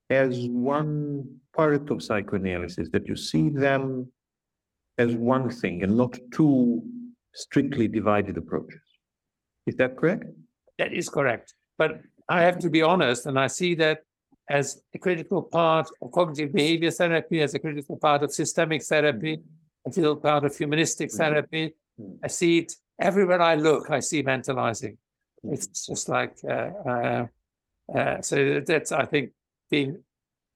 [0.09, 4.09] as one part of psychoanalysis, that you see them
[4.97, 6.81] as one thing and not two
[7.33, 8.79] strictly divided approaches.
[9.67, 10.23] Is that correct?
[10.79, 11.53] That is correct.
[11.77, 11.99] But
[12.29, 14.03] I have to be honest, and I see that
[14.49, 19.41] as a critical part of cognitive behavior therapy, as a critical part of systemic therapy,
[19.85, 21.17] a critical part of humanistic Mhm.
[21.17, 21.73] therapy.
[21.99, 22.19] Mhm.
[22.23, 24.97] I see it everywhere I look, I see mentalizing.
[25.43, 27.27] It's just like, uh, uh,
[27.93, 29.31] uh, so that's, I think,
[29.69, 30.03] being,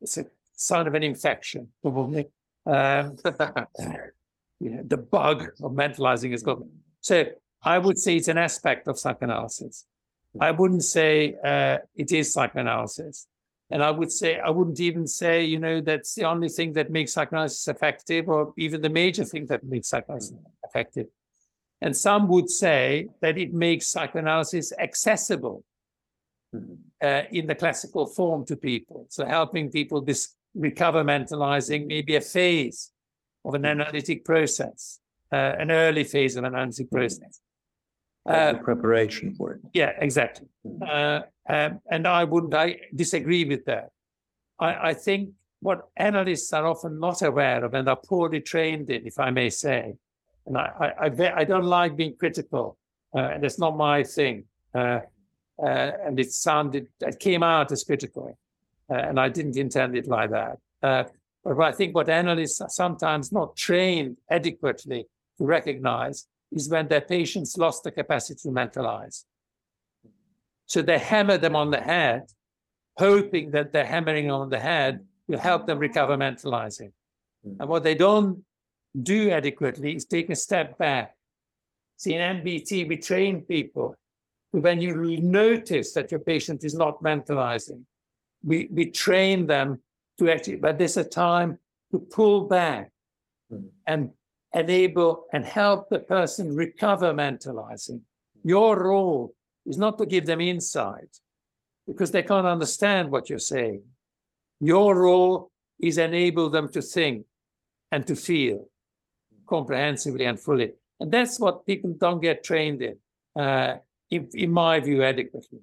[0.02, 2.28] it's a sign of an infection, probably.
[2.65, 3.17] Um,
[4.60, 6.69] you know, the bug of mentalizing is gone.
[7.02, 7.25] So
[7.63, 9.86] I would say it's an aspect of psychoanalysis.
[10.39, 13.28] I wouldn't say uh, it is psychoanalysis.
[13.71, 16.89] And I would say, I wouldn't even say, you know, that's the only thing that
[16.89, 21.08] makes psychoanalysis effective, or even the major thing that makes psychoanalysis effective.
[21.81, 25.63] And some would say that it makes psychoanalysis accessible
[27.01, 29.05] uh, in the classical form to people.
[29.09, 32.91] So helping people dis- recover mentalizing, maybe a phase
[33.45, 34.99] of an analytic process,
[35.31, 37.39] uh, an early phase of an analytic process.
[38.25, 39.61] Uh, preparation for it.
[39.73, 40.47] yeah, exactly.
[40.85, 43.89] Uh, um, and I wouldn't, I disagree with that.
[44.59, 49.07] I, I think what analysts are often not aware of and are poorly trained in,
[49.07, 49.95] if I may say,
[50.49, 52.77] and I, I, I, I don't like being critical,
[53.15, 54.45] uh, and it's not my thing.
[54.73, 54.99] Uh,
[55.62, 58.38] uh, and it sounded, it came out as critical,
[58.89, 60.57] uh, and I didn't intend it like that.
[60.81, 61.03] Uh,
[61.43, 65.05] but I think what analysts are sometimes not trained adequately
[65.38, 69.25] to recognize is when their patients lost the capacity to mentalize.
[70.65, 72.23] So they hammer them on the head,
[72.97, 76.91] hoping that the hammering on the head will help them recover mentalizing.
[77.43, 78.43] And what they don't
[79.02, 81.15] do adequately is take a step back.
[81.97, 83.95] See, in MBT, we train people
[84.52, 87.84] when you notice that your patient is not mentalizing,
[88.43, 89.82] we, we train them
[90.17, 91.60] to actually, but there's a time
[91.91, 92.91] to pull back
[93.52, 93.69] Mhm.
[93.88, 94.13] and
[94.54, 98.02] enable and help the person recover mentalizing.
[98.43, 99.34] Your role
[99.65, 101.19] is not to give them insight
[101.88, 103.84] because they can't understand what you're saying.
[104.60, 107.25] Your role is enable them to think
[107.91, 108.69] and to feel
[109.49, 110.71] comprehensively and fully.
[110.99, 112.97] And that's what people don't get trained in,
[113.41, 113.77] uh,
[114.12, 115.59] in, in my view, adequately.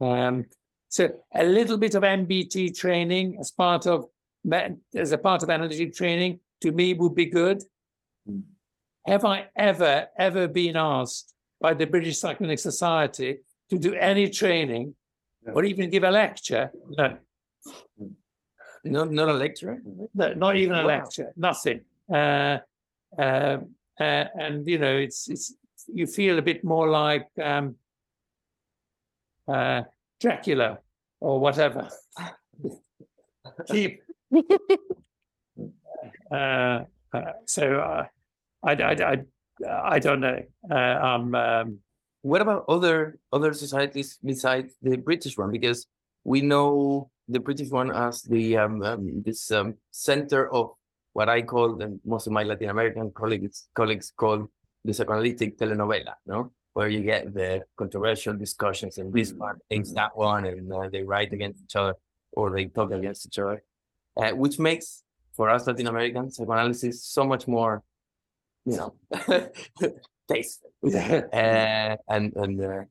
[0.00, 0.46] Um,
[0.88, 4.06] so a little bit of MBT training as part of
[4.94, 7.58] as a part of analytic training to me would be good.
[8.30, 8.42] Mm.
[9.06, 13.38] Have I ever ever been asked by the British Psychoanalytic Society
[13.70, 14.94] to do any training
[15.44, 15.54] No.
[15.54, 16.70] or even give a lecture?
[17.00, 17.16] No,
[18.84, 19.78] Not, not a lecturer?
[20.14, 20.94] no not even a Wow.
[20.94, 21.32] lecture.
[21.36, 21.80] Nothing.
[22.18, 22.58] Uh,
[23.18, 23.58] uh,
[23.98, 25.54] and you know, it's it's
[25.86, 27.76] you feel a bit more like um,
[29.48, 29.82] uh,
[30.20, 30.78] Dracula
[31.20, 31.88] or whatever.
[33.68, 34.02] Keep
[36.30, 36.80] uh,
[37.12, 38.04] uh, so uh,
[38.62, 39.16] I, I, I,
[39.94, 40.42] I don't know.
[40.70, 41.78] Uh, um, um,
[42.22, 45.52] What about other other societies besides the British one?
[45.52, 45.86] Because
[46.24, 50.74] we know the British one as the um, um, this um, center of
[51.16, 54.38] what I call and most of my Latin American colleagues colleagues call
[54.84, 56.52] the psychoanalytic telenovela, no?
[56.74, 61.02] where you get the controversial discussions and this one thinks that one and uh, they
[61.02, 61.94] write against each other
[62.32, 63.62] or they talk against each other,
[64.18, 65.04] uh, which makes
[65.34, 67.82] for us Latin Americans psychoanalysis so much more,
[68.66, 68.92] you know,
[70.28, 72.84] taste uh, and and uh,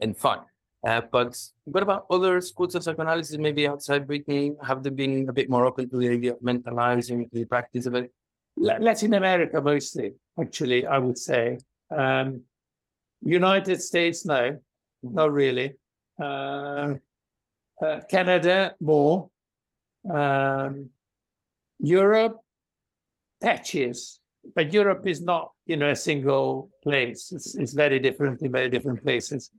[0.00, 0.38] and fun.
[0.86, 4.56] Uh, but what about other schools of psychoanalysis, maybe outside Britain?
[4.62, 7.94] Have they been a bit more open to the idea of mentalizing the practice of
[7.94, 8.10] it?
[8.56, 11.58] La- Latin America mostly, actually, I would say.
[11.94, 12.42] Um,
[13.22, 14.58] United States, no,
[15.02, 15.74] not really.
[16.20, 16.94] Uh,
[17.82, 19.28] uh, Canada, more.
[20.10, 20.90] Um,
[21.78, 22.38] Europe,
[23.42, 24.20] patches,
[24.54, 27.32] but Europe is not, you know, a single place.
[27.32, 29.50] It's, it's very different in very different places.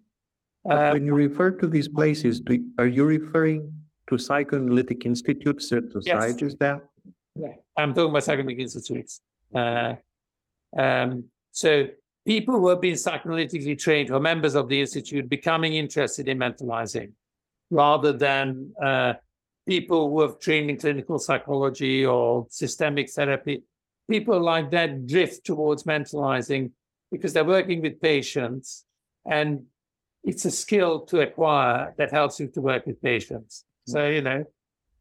[0.63, 3.73] But Uh, When you refer to these places, do, are you referring
[4.07, 6.83] to psychoanalytic institutes or societies there?
[7.35, 9.21] Yeah, I'm talking about psychoanalytic institutes.
[9.53, 9.95] Uh,
[10.77, 11.87] um, so
[12.25, 16.37] people who have been psychoanalytically trained who are members of the institute becoming interested in
[16.37, 17.11] mentalizing
[17.69, 19.13] rather than uh,
[19.67, 23.63] people who have trained in clinical psychology or systemic therapy.
[24.09, 26.71] People like that drift towards mentalizing
[27.11, 28.85] because they're working with patients
[29.25, 29.63] and
[30.23, 33.65] it's a skill to acquire that helps you to work with patients.
[33.87, 34.45] So, you know,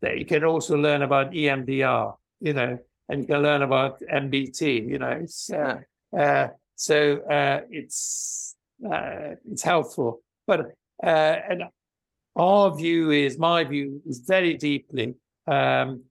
[0.01, 4.89] that you can also learn about EMDR, you know, and you can learn about MBT,
[4.89, 5.81] you know, it's, uh,
[6.17, 6.49] uh,
[6.81, 8.57] so uh, it's
[8.91, 10.23] uh, it's helpful.
[10.47, 10.61] But
[11.03, 11.65] uh, and
[12.37, 15.15] our view is my view is very deeply
[15.47, 16.05] um,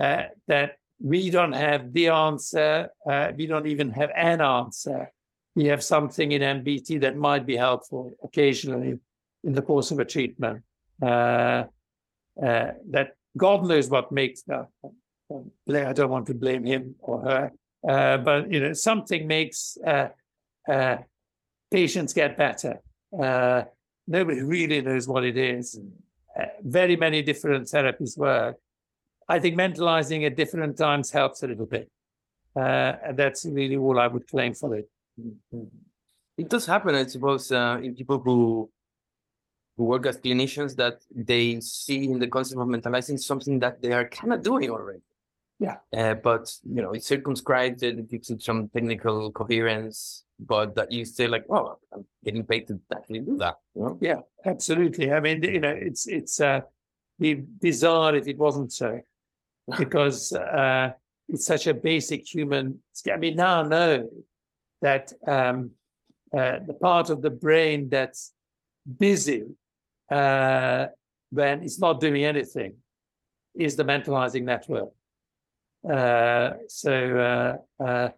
[0.00, 2.88] uh, that we don't have the answer.
[3.06, 5.12] Uh, we don't even have an answer.
[5.56, 8.98] We have something in MBT that might be helpful occasionally
[9.42, 10.62] in the course of a treatment.
[11.02, 11.64] Uh,
[12.42, 14.68] uh, that God knows what makes that.
[15.30, 17.52] I don't want to blame him or her,
[17.88, 20.08] uh, but you know something makes uh,
[20.70, 20.98] uh,
[21.70, 22.82] patients get better.
[23.18, 23.62] Uh,
[24.06, 25.80] nobody really knows what it is.
[26.38, 28.56] Uh, very many different therapies work.
[29.28, 31.90] I think mentalizing at different times helps a little bit,
[32.54, 34.88] uh, and that's really all I would claim for it.
[36.38, 38.70] It does happen, I suppose, uh, in people who
[39.76, 43.92] who work as clinicians that they see in the concept of mentalizing something that they
[43.92, 45.00] are kind of doing already.
[45.58, 45.76] Yeah.
[45.94, 51.04] Uh, but you know, it's circumscribed, it gives it some technical coherence, but that you
[51.04, 53.56] say like, oh, I'm getting paid to actually do that.
[53.74, 53.98] You know?
[54.00, 55.12] Yeah, absolutely.
[55.12, 56.60] I mean, you know, it's it's uh,
[57.18, 59.00] be bizarre if it wasn't so,
[59.78, 60.92] because uh,
[61.28, 62.80] it's such a basic human.
[63.10, 64.08] I mean, now know
[64.82, 65.70] that um,
[66.36, 68.32] uh, the part of the brain that's
[68.98, 69.44] busy
[70.10, 70.86] uh,
[71.30, 72.74] when it's not doing anything
[73.54, 74.90] is the mentalizing network.
[75.88, 78.08] Uh, so uh, uh,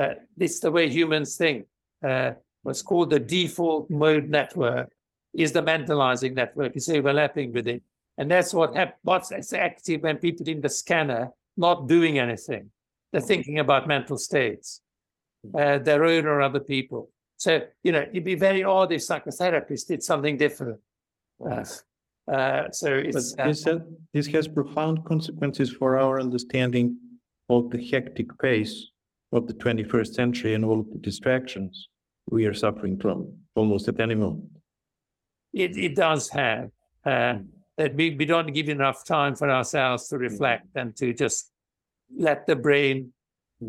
[0.00, 1.66] uh, it's the way humans think.
[2.62, 4.90] What's called the default mode network
[5.32, 6.74] is the mentalizing network.
[6.74, 7.82] It's overlapping with it,
[8.18, 12.70] and that's what what's active when people in the scanner not doing anything.
[13.12, 14.80] They're thinking about mental states,
[15.54, 17.10] uh, their own or other people.
[17.36, 20.80] So you know, it'd be very odd if psychotherapists did something different.
[21.44, 21.64] Uh,
[22.32, 23.34] uh, so uh, this,
[23.64, 23.80] has-
[24.12, 26.96] this has profound consequences for our understanding
[27.48, 28.86] of the hectic pace
[29.32, 31.88] of the twenty-first century and all of the distractions
[32.30, 34.50] we are suffering from almost at any moment.
[35.52, 36.70] it, it does have
[37.04, 37.34] uh,
[37.76, 41.50] that we, we don't give enough time for ourselves to reflect and to just
[42.18, 43.12] let the brain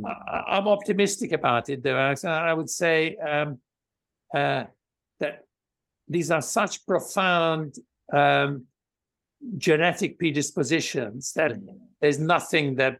[0.05, 2.25] I, i'm optimistic about it though Alex.
[2.25, 3.59] i would say um,
[4.35, 4.65] uh,
[5.19, 5.45] that
[6.07, 7.75] these are such profound
[8.13, 8.65] um,
[9.57, 11.53] genetic predispositions that
[12.01, 12.99] there's nothing that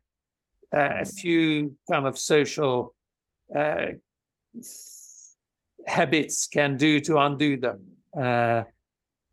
[0.75, 2.93] uh, a few kind of social
[3.55, 3.88] uh,
[5.85, 7.79] habits can do to undo them.
[8.15, 8.63] Uh,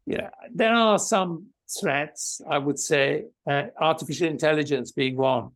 [0.06, 1.46] yeah, there are some
[1.80, 5.50] threats, I would say, uh, artificial intelligence being one,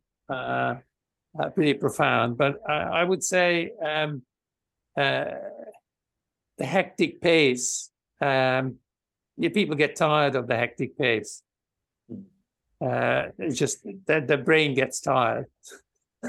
[1.39, 2.37] uh, pretty profound.
[2.37, 4.23] But I, I would say um,
[4.97, 5.25] uh,
[6.57, 7.89] the hectic pace,
[8.21, 8.75] um,
[9.37, 11.41] yeah, people get tired of the hectic pace.
[12.81, 15.47] Uh, it's just that the brain gets tired.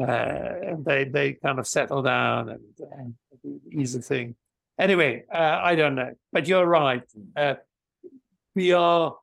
[0.00, 4.36] Uh, they they kind of settle down and uh, easy thing.
[4.78, 7.02] Anyway, uh, I don't know, but you're right.
[7.34, 7.54] Uh,
[8.54, 9.16] we are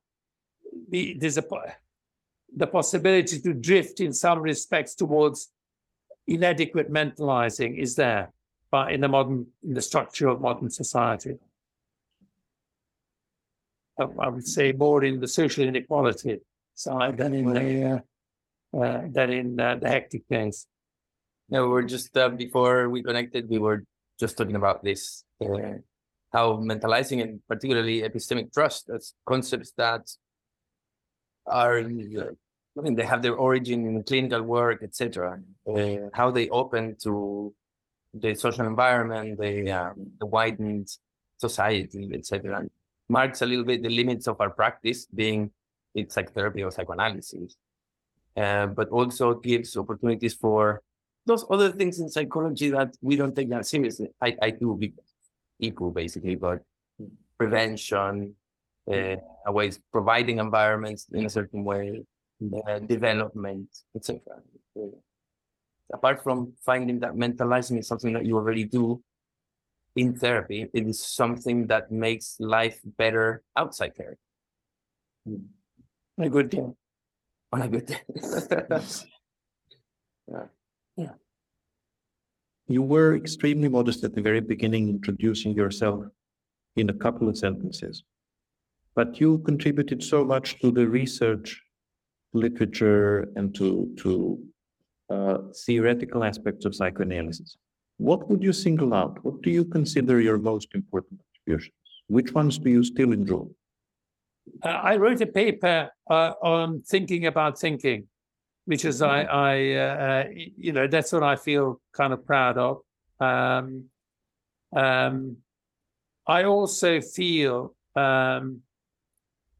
[0.89, 1.71] we, there's a po-
[2.53, 5.51] the possibility to drift in some respects towards
[6.27, 8.31] inadequate mentalizing is there,
[8.71, 11.37] but in the modern in the structure of modern society.
[13.99, 16.39] I, I would say more in the social inequality
[16.73, 18.03] side than in the
[18.73, 20.67] uh, uh, than in uh, the hectic things.
[21.49, 23.83] No, we were just uh, before we connected, we were
[24.19, 25.79] just talking about this, uh,
[26.33, 30.09] how mentalizing and particularly epistemic trust, as concepts that
[31.47, 35.39] are, I mean, they have their origin in clinical work, etc.
[35.67, 37.53] Uh, how they open to
[38.13, 40.87] the social environment, the, um, the widened
[41.37, 42.65] society, etc.
[43.09, 45.51] Marks a little bit the limits of our practice, being
[45.93, 47.55] it psychotherapy or psychoanalysis,
[48.35, 50.81] uh, but also gives opportunities for
[51.25, 54.09] those other things in psychology that we don't take that seriously.
[54.21, 54.79] I, I do
[55.59, 56.61] equal basically, but
[57.37, 58.35] prevention,
[58.91, 59.15] uh,
[59.51, 62.03] ways providing environments in a certain way,
[62.67, 64.21] uh, development, etc.
[64.77, 64.87] Uh,
[65.93, 69.01] apart from finding that mentalizing is something that you already do
[69.95, 74.19] in therapy, it is something that makes life better outside therapy.
[75.25, 76.67] On a good day.
[77.51, 78.01] On a good day.
[80.27, 80.45] yeah.
[80.97, 81.11] Yeah.
[82.67, 86.05] You were extremely modest at the very beginning, introducing yourself
[86.75, 88.03] in a couple of sentences.
[88.95, 91.61] But you contributed so much to the research
[92.33, 94.39] literature and to, to
[95.09, 97.57] uh, theoretical aspects of psychoanalysis.
[97.97, 99.23] What would you single out?
[99.23, 101.75] What do you consider your most important contributions?
[102.07, 103.45] Which ones do you still enjoy?
[104.63, 108.07] Uh, I wrote a paper uh, on thinking about thinking,
[108.65, 109.35] which is I, mm-hmm.
[109.35, 110.23] I uh, uh,
[110.57, 112.81] you know, that's what I feel kind of proud of.
[113.19, 113.85] Um,
[114.75, 115.37] um,
[116.27, 118.61] I also feel um,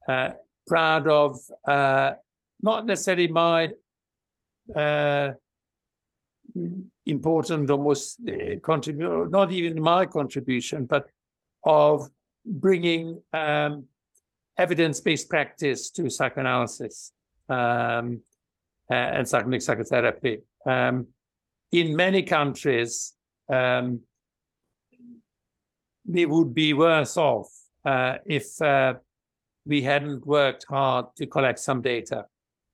[0.07, 0.31] uh,
[0.67, 2.13] proud of uh,
[2.61, 3.71] not necessarily my
[7.05, 8.19] important almost
[8.63, 11.07] contribution, not even my contribution, but
[11.63, 12.09] of
[12.45, 13.85] bringing um,
[14.57, 17.11] evidence-based practice to psychoanalysis
[17.49, 18.21] um,
[18.89, 20.39] and psychotherapy.
[20.65, 21.07] Um,
[21.71, 23.13] in many countries,
[23.51, 24.01] um,
[26.07, 27.49] we would be worse off
[27.83, 28.95] uh, if uh,
[29.65, 32.25] we hadn't worked hard to collect some data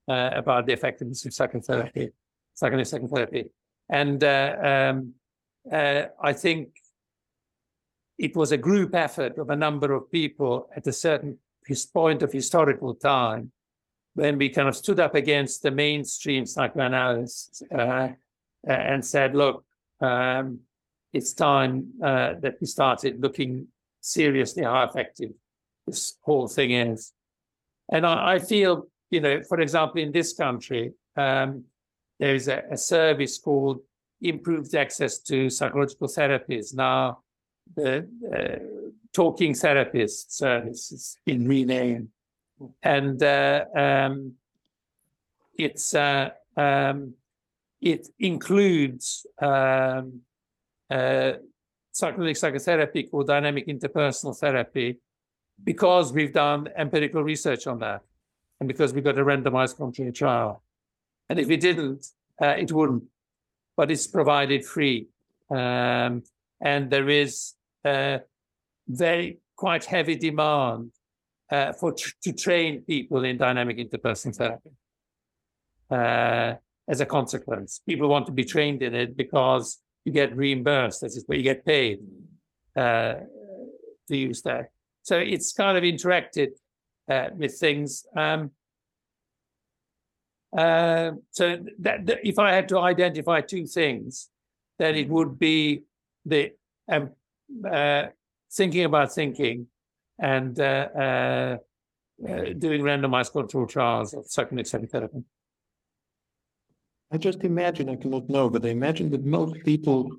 [0.07, 2.09] uh, about the effectiveness of psychotherapy,
[2.53, 3.49] psychotherapy.
[3.89, 5.13] And uh, um,
[5.71, 6.69] uh, I think
[8.17, 11.37] it was a group effort of a number of people at a certain
[11.93, 13.51] point of historical time
[14.13, 18.09] when we kind of stood up against the mainstream psychoanalysis uh,
[18.67, 19.63] and said, look,
[20.01, 20.59] um,
[21.13, 23.67] it's time uh, that we started looking
[24.01, 25.31] seriously how effective
[25.91, 27.13] this whole thing is.
[27.91, 31.65] And I, I feel, you know, for example, in this country, um,
[32.19, 33.81] there is a, a service called
[34.21, 36.73] Improved Access to Psychological Therapies.
[36.73, 37.19] Now,
[37.75, 38.59] the uh,
[39.13, 42.09] talking therapist service has been renamed.
[42.83, 44.33] And uh, um,
[45.57, 47.15] it's uh, um,
[47.81, 50.21] it includes um,
[50.89, 51.33] uh,
[51.91, 54.99] psychotherapy called dynamic interpersonal therapy
[55.63, 58.01] because we've done empirical research on that
[58.59, 60.63] and because we've got a randomized controlled trial.
[61.29, 62.05] And if we didn't,
[62.41, 63.03] uh, it wouldn't,
[63.77, 65.07] but it's provided free.
[65.49, 66.23] Um,
[66.59, 67.53] and there is
[67.83, 68.19] uh,
[68.87, 70.91] very quite heavy demand
[71.51, 74.69] uh, for to train people in dynamic interpersonal therapy.
[75.89, 76.55] Uh,
[76.87, 81.01] as a consequence, people want to be trained in it because you get reimbursed.
[81.01, 81.99] That is where you get paid
[82.75, 83.15] uh,
[84.07, 84.71] to use that.
[85.03, 86.49] So it's kind of interacted
[87.09, 88.05] uh, with things.
[88.15, 88.51] Um,
[90.55, 94.29] uh, so that, that, if I had to identify two things,
[94.77, 95.83] then it would be
[96.25, 96.51] the
[96.89, 97.11] um,
[97.69, 98.07] uh,
[98.51, 99.67] thinking about thinking
[100.19, 101.57] and uh, uh,
[102.27, 105.23] uh, doing randomized control trials of psychedelic psychotherapy.
[107.11, 110.11] I just imagine, I cannot know, but I imagine that most people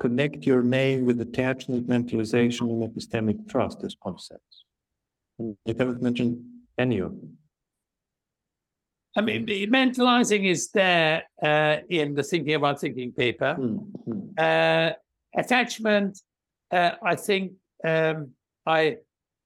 [0.00, 4.64] connect your name with attachment, mentalization, and epistemic trust as concepts.
[5.38, 6.44] And you haven't mentioned
[6.78, 7.38] any of them.
[9.14, 13.56] I mean, mentalizing is there uh, in the thinking about thinking paper.
[13.58, 14.20] Mm-hmm.
[14.38, 14.92] Uh,
[15.36, 16.18] attachment
[16.72, 17.52] uh, I think
[17.84, 18.30] um,
[18.66, 18.98] I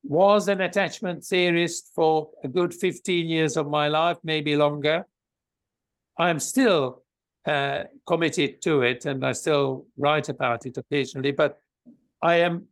[0.04, 5.04] was an attachment theorist for a good 15 years of my life, maybe longer.
[6.16, 7.02] I'm still
[7.46, 11.60] uh, committed to it and I still write about it occasionally, but
[12.22, 12.66] I am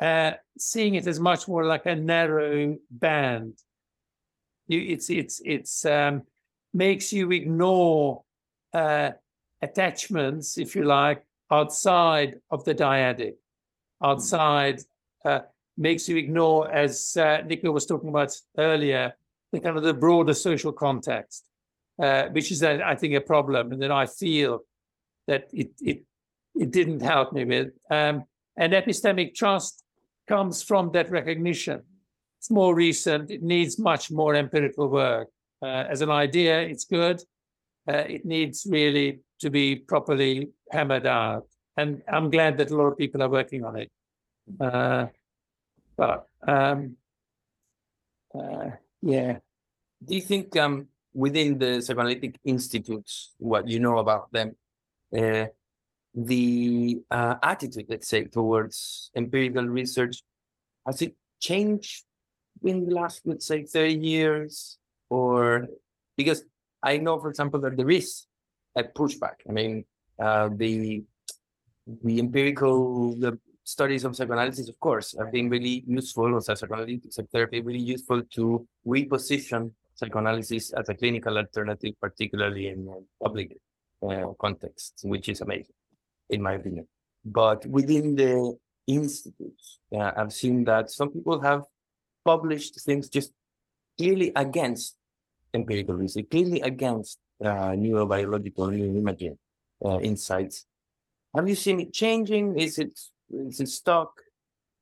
[0.00, 3.54] uh, seeing it as much more like a narrow band.
[4.68, 6.22] You, it's it's it's um,
[6.72, 8.22] makes you ignore
[8.72, 9.10] uh,
[9.60, 13.34] attachments, if you like, outside of the dyadic
[14.02, 14.80] outside
[15.24, 15.40] uh,
[15.76, 19.14] makes you ignore, as uh, Nicola was talking about earlier,
[19.52, 21.44] the kind of the broader social context,
[22.00, 23.72] uh, which is, I think, a problem.
[23.72, 24.60] And then I feel
[25.26, 26.02] that it, it
[26.54, 27.68] it didn't help me with.
[27.90, 28.24] Um,
[28.56, 29.84] and epistemic trust
[30.28, 31.82] comes from that recognition.
[32.38, 33.30] It's more recent.
[33.30, 35.28] It needs much more empirical work.
[35.62, 37.22] Uh, as an idea, it's good.
[37.88, 41.46] Uh, it needs really to be properly hammered out.
[41.76, 43.90] And I'm glad that a lot of people are working on it.
[44.60, 45.06] Uh,
[45.96, 46.96] but um,
[48.34, 48.70] uh,
[49.02, 49.38] yeah.
[50.04, 54.56] Do you think um, within the psychoanalytic institutes, what you know about them,
[55.16, 55.46] uh,
[56.14, 60.22] the uh, attitude, let's say, towards empirical research,
[60.86, 62.04] has it changed
[62.62, 64.78] in the last, let's say, 30 years?
[65.08, 65.68] Or
[66.16, 66.44] because
[66.82, 68.26] I know, for example, that there is
[68.76, 69.42] a pushback.
[69.48, 69.84] I mean,
[70.18, 71.02] uh, the
[72.04, 77.02] the empirical the studies of psychoanalysis, of course, have been really useful, or psychoanalytic
[77.32, 82.88] therapy, really useful to reposition psychoanalysis as a clinical alternative, particularly in
[83.22, 83.56] public
[84.02, 85.74] uh, contexts, which is amazing,
[86.30, 86.86] in my opinion.
[87.24, 91.62] But within the institutes, uh, I've seen that some people have
[92.24, 93.32] published things just
[93.98, 94.96] clearly against
[95.52, 99.36] empirical research, clearly against uh, neurobiological neuroimaging
[99.84, 100.66] uh, insights.
[101.34, 102.58] Have you seen it changing?
[102.58, 102.98] Is it
[103.30, 104.12] is it stuck?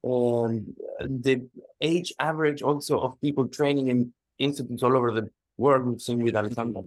[0.04, 1.48] Um, the
[1.80, 6.34] age average also of people training in institutes all over the world, we've seen with
[6.34, 6.84] Aleksandar,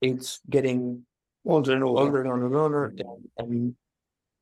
[0.00, 1.04] it's getting
[1.44, 2.94] older and older and older and older.
[3.36, 3.74] And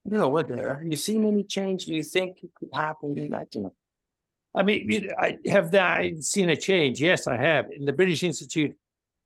[0.05, 0.49] you know what?
[0.51, 1.87] Have you seen any change?
[1.87, 3.55] Do you think it could happen in that?
[3.55, 3.75] You know?
[4.55, 7.01] I mean, I have that seen a change.
[7.01, 7.67] Yes, I have.
[7.71, 8.77] In the British Institute,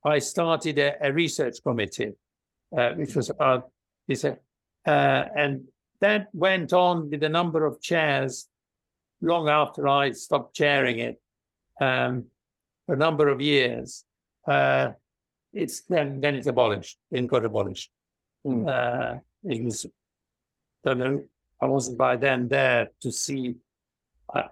[0.03, 2.13] I started a, a research committee,
[2.75, 3.69] uh, which was about
[4.07, 4.35] this, uh,
[4.85, 5.67] and
[5.99, 8.47] that went on with a number of chairs
[9.21, 11.21] long after I stopped chairing it
[11.79, 12.25] um,
[12.91, 14.03] for a number of years.
[14.45, 14.91] Uh,
[15.53, 16.97] it's then then it's abolished.
[17.09, 17.89] Then got abolished.
[18.45, 18.67] Mm.
[18.67, 19.85] Uh, it was.
[20.83, 21.23] Don't know.
[21.61, 23.55] I wasn't by then there to see
[24.35, 24.43] uh,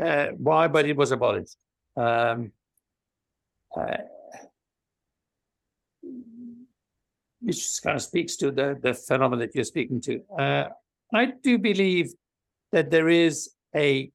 [0.00, 1.56] uh, why, but it was abolished.
[1.96, 2.52] Um,
[3.76, 3.96] uh,
[7.40, 10.22] which kind of speaks to the, the phenomenon that you're speaking to.
[10.38, 10.68] Uh,
[11.12, 12.12] I do believe
[12.72, 14.10] that there is a,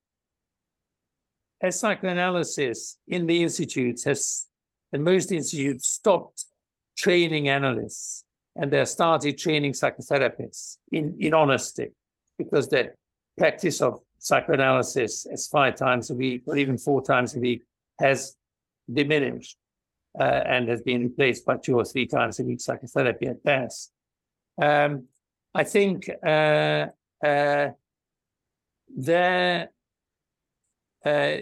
[1.64, 4.48] a psychoanalysis in the institutes has,
[4.92, 6.46] and most institutes stopped
[6.98, 11.90] training analysts and they started training psychotherapists in, in honesty
[12.38, 12.92] because the
[13.38, 17.64] practice of psychoanalysis as five times a week or even four times a week
[18.00, 18.36] has
[18.92, 19.58] diminished
[20.20, 23.92] uh, and has been replaced by two or three times a week psychotherapy at best.
[24.62, 25.06] Um,
[25.56, 26.88] I think uh,
[27.26, 27.70] uh,
[28.96, 29.70] there
[31.06, 31.38] uh,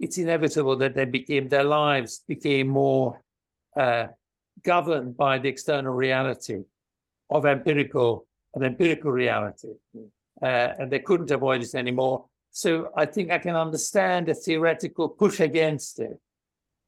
[0.00, 3.20] it's inevitable that they became their lives became more
[3.76, 4.06] uh,
[4.64, 6.62] governed by the external reality
[7.30, 9.68] of empirical of empirical reality,
[10.42, 12.24] uh, and they couldn't avoid it anymore.
[12.50, 16.18] So I think I can understand a theoretical push against it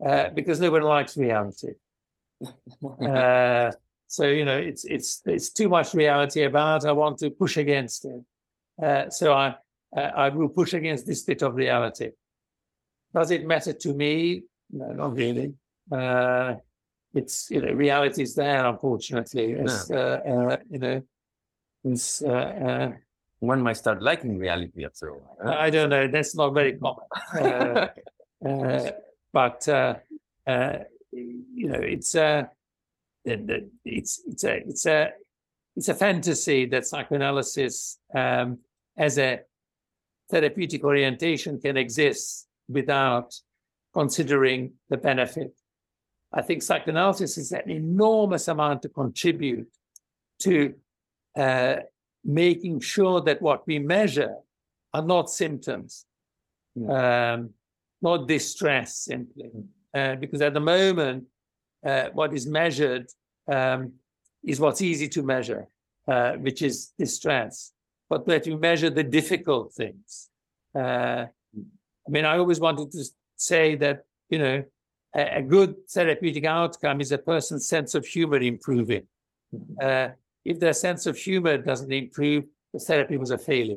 [0.05, 1.75] uh, because no one likes reality.
[3.07, 3.71] uh,
[4.07, 6.87] so you know, it's it's it's too much reality about.
[6.87, 8.25] I want to push against it.
[8.83, 9.57] Uh, so I
[9.97, 12.11] uh, I will push against this bit of reality.
[13.15, 14.43] Does it matter to me?
[14.71, 15.55] No, not really.
[15.91, 16.55] Uh,
[17.15, 18.65] it's you know, reality is there.
[18.67, 21.03] Unfortunately, it's, uh, you know,
[21.85, 22.23] it's.
[23.41, 25.59] one might start liking reality after a while.
[25.59, 26.07] I don't know.
[26.07, 27.07] That's not very common
[29.33, 29.95] but uh,
[30.47, 30.79] uh,
[31.13, 32.51] you know, it's a
[33.25, 35.13] it's it's a it's a
[35.77, 38.59] it's a fantasy that psychoanalysis um,
[38.97, 39.41] as a
[40.31, 43.35] therapeutic orientation can exist without
[43.93, 45.53] considering the benefit.
[46.33, 49.69] I think psychoanalysis is an enormous amount to contribute
[50.41, 50.75] to
[51.37, 51.77] uh,
[52.25, 54.37] making sure that what we measure
[54.95, 56.07] are not symptoms.
[56.75, 57.33] Yeah.
[57.33, 57.51] Um,
[58.03, 59.51] not distress simply.
[59.93, 61.25] Uh, because at the moment,
[61.85, 63.07] uh, what is measured
[63.51, 63.93] um,
[64.45, 65.67] is what's easy to measure,
[66.09, 67.73] uh, which is distress.
[68.11, 70.29] But let you measure the difficult things.
[70.75, 71.27] Uh,
[72.07, 73.05] I mean, I always wanted to
[73.37, 74.65] say that, you know,
[75.15, 79.05] a, a good therapeutic outcome is a person's sense of humor improving.
[79.81, 80.09] Uh,
[80.45, 83.77] if their sense of humor doesn't improve, the therapy was a failure.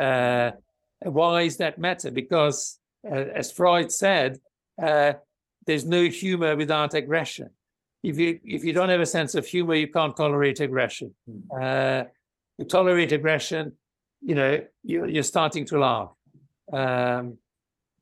[0.00, 0.50] Uh,
[1.02, 2.10] why is that matter?
[2.10, 2.78] Because
[3.10, 4.38] uh, as Freud said,
[4.82, 5.14] uh,
[5.66, 7.50] there's no humor without aggression.
[8.02, 11.14] If you if you don't have a sense of humor, you can't tolerate aggression.
[11.26, 11.62] Hmm.
[11.62, 12.04] Uh,
[12.60, 13.72] you tolerate aggression,
[14.20, 16.12] you know, you, are starting to laugh.
[16.72, 17.38] Um,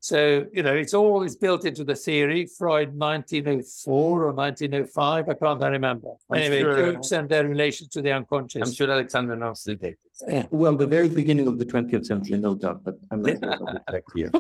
[0.01, 0.21] So,
[0.57, 2.41] you know, it's all is built into the theory.
[2.59, 6.11] Freud, 1904 or 1905, I can't remember.
[6.31, 8.63] I'm anyway, sure- jokes and their relation to the unconscious.
[8.65, 9.99] I'm sure Aleksandar knows the date.
[10.51, 13.83] Well, the very beginning of the twentieth century, no doubt, but I'm not sure about
[13.87, 14.31] exact year.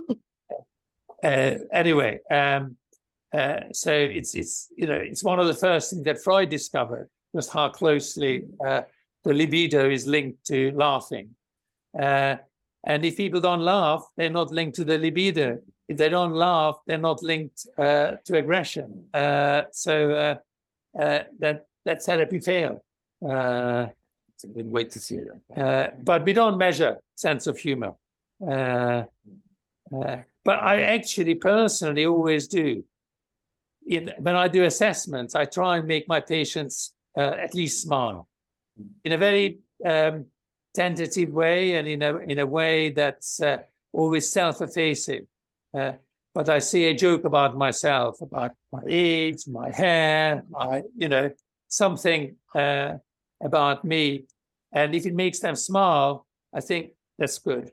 [1.30, 2.62] uh, anyway, um,
[3.40, 7.06] uh, so it's it's you know it's one of the first things that Freud discovered
[7.36, 8.32] was how closely
[8.68, 8.82] uh,
[9.24, 11.34] the libido is linked to laughing,
[11.98, 12.36] uh,
[12.84, 15.58] and if people don't laugh, they're not linked to the libido.
[15.88, 19.06] If they don't laugh, they're not linked uh, to aggression.
[19.12, 20.36] Uh, so uh,
[21.00, 22.80] uh, that that therapy failed.
[23.26, 23.86] Uh,
[24.34, 25.28] It's a good way to see it.
[25.56, 27.94] uh, but we don't measure sense of humor.
[30.44, 32.84] But I actually personally always do.
[33.86, 38.28] In, when I do assessments, I try and make my patients at least smile
[39.04, 40.26] in a very um,
[40.74, 43.58] tentative way and in a in a way that's uh,
[43.92, 45.26] always self-effacing.
[45.74, 45.92] Uh,
[46.34, 51.30] but I see a joke about myself, about my age, my hair, my you know
[51.68, 52.94] something uh,
[53.42, 54.24] about me,
[54.72, 57.70] and if it makes them smile, I think that's good.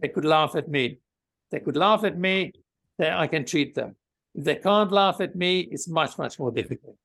[0.00, 0.98] They could laugh at me.
[1.50, 2.52] They could laugh at me,
[2.98, 3.96] then I can treat them.
[4.34, 6.96] If they can't laugh at me, it's much, much more difficult.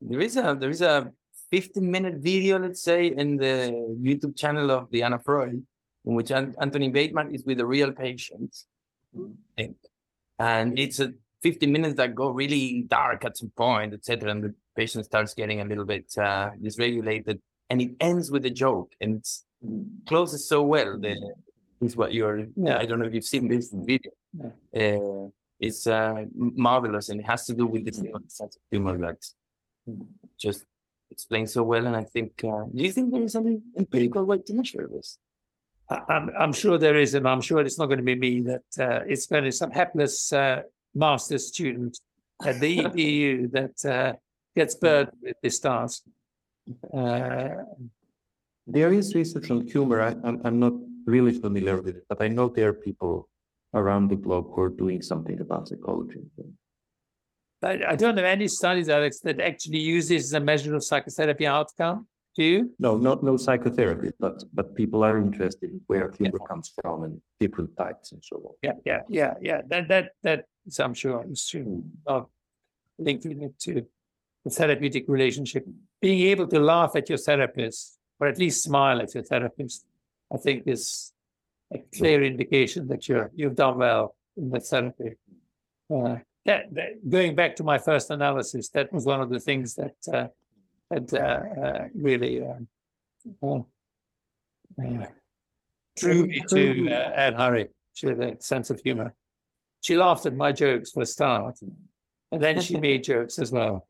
[0.00, 1.12] There is a there is a
[1.50, 5.62] 15 minute video, let's say, in the YouTube channel of the Anna Freud,
[6.04, 8.56] in which An- Anthony Bateman is with a real patient.
[9.56, 9.76] Think.
[10.38, 14.30] And it's a 15 minutes that go really dark at some point, etc.
[14.30, 17.40] And the patient starts getting a little bit uh, dysregulated.
[17.70, 19.44] And it ends with a joke and it's
[20.06, 20.98] closes so well.
[20.98, 21.16] The,
[21.80, 22.78] is what you're, Yeah.
[22.78, 24.10] I don't know if you've seen this video.
[24.42, 25.30] Uh,
[25.60, 27.92] it's uh, marvelous and it has to do with
[28.30, 29.24] sense of humor that
[30.38, 30.64] just
[31.10, 31.86] explains so well.
[31.86, 35.18] And I think, uh, do you think there is any empirical way to measure this?
[35.90, 38.40] I- I'm, I'm sure there is, and I'm sure it's not going to be me
[38.42, 40.62] that uh, it's going to be some hapless uh,
[40.94, 41.98] master's student
[42.44, 44.12] at the IPU that uh,
[44.54, 46.02] gets burdened with this task.
[46.92, 47.48] Uh,
[48.66, 50.02] There is research on humor.
[50.02, 50.74] I, I'm, I'm not
[51.06, 53.28] really familiar with it, but I know there are people
[53.72, 56.20] around the globe who are doing something about psychology.
[57.62, 60.84] I, I don't know any studies, Alex, that actually use this as a measure of
[60.84, 62.06] psychotherapy outcome.
[62.36, 62.70] Do you?
[62.78, 67.20] No, not no psychotherapy, but but people are interested in where humor comes from and
[67.40, 68.54] different types and so on.
[68.62, 69.62] Yeah, yeah, yeah, yeah.
[69.66, 71.82] That that that is, I'm sure, true.
[72.06, 72.28] Of
[72.98, 73.84] linking it to
[74.44, 75.66] the therapeutic relationship,
[76.00, 79.84] being able to laugh at your therapist, or at least smile at your therapist,
[80.32, 81.12] I think is
[81.72, 85.16] a clear indication that you're you've done well in the therapy.
[85.92, 86.18] Uh,
[86.48, 89.96] that, that going back to my first analysis, that was one of the things that
[90.12, 90.28] uh,
[90.90, 93.66] that uh, uh, really um,
[95.98, 97.68] drew me to uh, Anne Hurry.
[97.92, 99.14] She had a sense of humor.
[99.82, 101.58] She laughed at my jokes for a start,
[102.32, 103.86] and then she made jokes as well.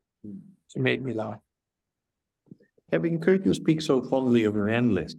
[0.67, 1.39] She made me laugh.
[2.91, 5.17] Having heard you speak so fondly of your analyst,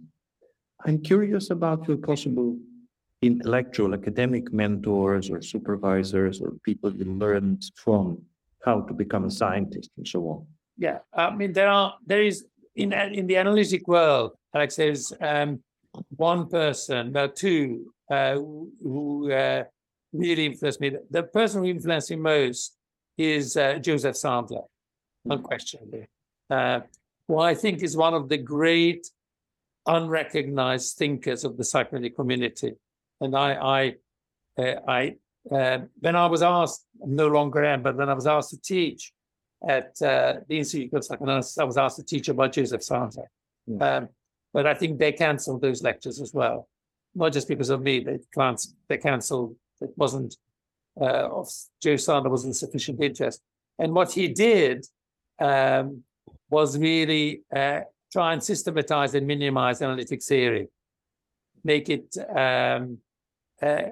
[0.85, 2.59] I'm curious about your possible
[3.21, 8.21] intellectual academic mentors or supervisors or people you learned from
[8.65, 10.45] how to become a scientist and so on.
[10.77, 12.45] Yeah, I mean there are there is
[12.75, 15.61] in in the analytic world, Alex, there's um,
[16.15, 19.63] one person, well, two, uh, who- uh,
[20.13, 20.91] really influenced me.
[21.09, 22.75] The person who influenced me most
[23.17, 24.65] is uh, Joseph Sandler,
[25.25, 26.07] unquestionably,
[26.49, 26.81] uh,
[27.27, 29.07] who I think is one of the great
[29.85, 32.73] unrecognized thinkers of the psychological community.
[33.21, 35.15] And I, I, uh, I,
[35.49, 39.13] uh, when I was asked, no longer am, but when I was asked to teach
[39.67, 43.27] at uh, the Institute of Psychoanalysis, I was asked to teach about Joseph Sandler.
[43.79, 44.09] Um,
[44.53, 46.67] but I think they cancelled those lectures as well,
[47.15, 48.01] not just because of me.
[48.01, 48.19] They.
[48.89, 49.55] They cancelled.
[49.79, 50.35] It wasn't
[50.99, 51.49] uh, of
[51.81, 51.95] Joe
[52.29, 53.41] wasn't sufficient interest.
[53.79, 54.85] And what he did
[55.39, 56.03] um,
[56.49, 60.67] was really uh, try and systematize and minimize analytic theory,
[61.63, 62.97] make it um,
[63.61, 63.89] uh,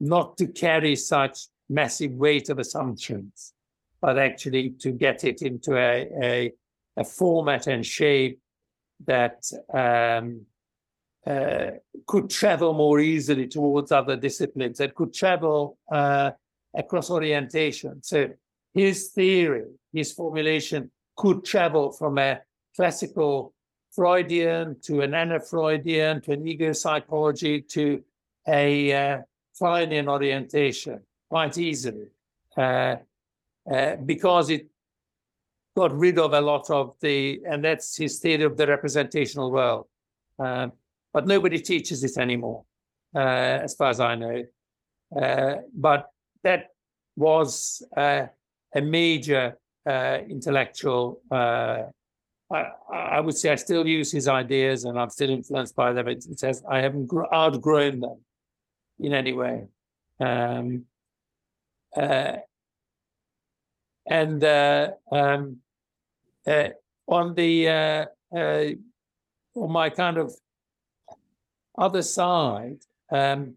[0.00, 3.54] not to carry such massive weight of assumptions,
[4.00, 6.52] but actually to get it into a, a,
[6.96, 8.38] a format and shape
[9.06, 10.42] that um,
[11.26, 11.70] uh,
[12.06, 16.30] could travel more easily towards other disciplines, that could travel uh,
[16.74, 18.02] across orientation.
[18.02, 18.28] So
[18.74, 22.40] his theory, his formulation could travel from a
[22.76, 23.54] classical
[23.94, 28.02] Freudian to an Anna-Freudian to an ego psychology to
[28.46, 29.18] a uh,
[29.60, 32.08] Kleinian orientation quite easily
[32.56, 32.96] uh,
[33.70, 34.66] uh, because it
[35.76, 39.86] got rid of a lot of the, and that's his theory of the representational world.
[40.38, 40.72] Um,
[41.12, 42.64] but nobody teaches it anymore.
[43.14, 44.44] uh, as far as I know.
[45.14, 46.10] Uh, but
[46.42, 46.70] that
[47.16, 48.26] was uh,
[48.74, 51.20] a major uh, intellectual.
[52.54, 55.92] Uh, I, I, would say I still use his ideas and I'm still influenced by
[55.92, 56.06] them.
[56.08, 58.18] It, it says I haven't outgrown them
[59.00, 59.66] in any way.
[60.20, 60.84] Um,
[61.96, 62.36] uh,
[64.06, 65.56] and um,
[67.08, 68.08] on the
[69.54, 70.34] on my kind of
[71.76, 72.78] other side,
[73.10, 73.54] um,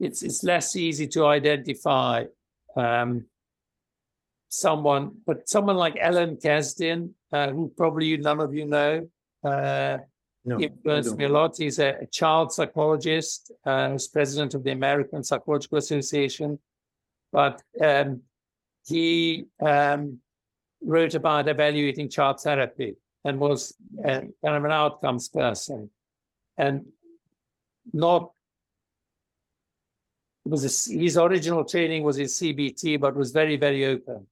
[0.00, 2.24] it's it's less easy to identify
[2.76, 3.26] um,
[4.58, 9.08] someone, but someone like Alan Kazdin, uh, who probably none of you know,
[9.42, 9.98] uh,
[10.44, 11.56] no, influenced me a lot.
[11.56, 16.58] He's a, a child psychologist, uh, who's president of the American Psychological Association,
[17.32, 18.22] but um,
[18.86, 20.18] he um,
[20.82, 23.74] wrote about evaluating child therapy and was
[24.04, 25.90] a, kind of an outcomes person,
[26.58, 26.84] and
[27.92, 28.30] not
[30.44, 34.26] it was a, his original training was in CBT, but was very, very open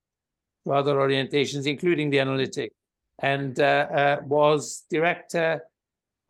[0.65, 2.73] to other orientations, including the analytic,
[3.19, 5.63] and uh, uh, was director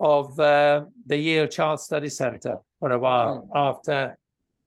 [0.01, 3.71] of uh, the Yale Child Study Center for a while oh.
[3.71, 4.19] after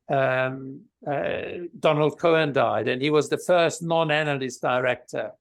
[0.09, 1.41] um, uh,
[1.79, 2.87] Donald Cohen died.
[2.87, 5.31] And he was the first non analyst director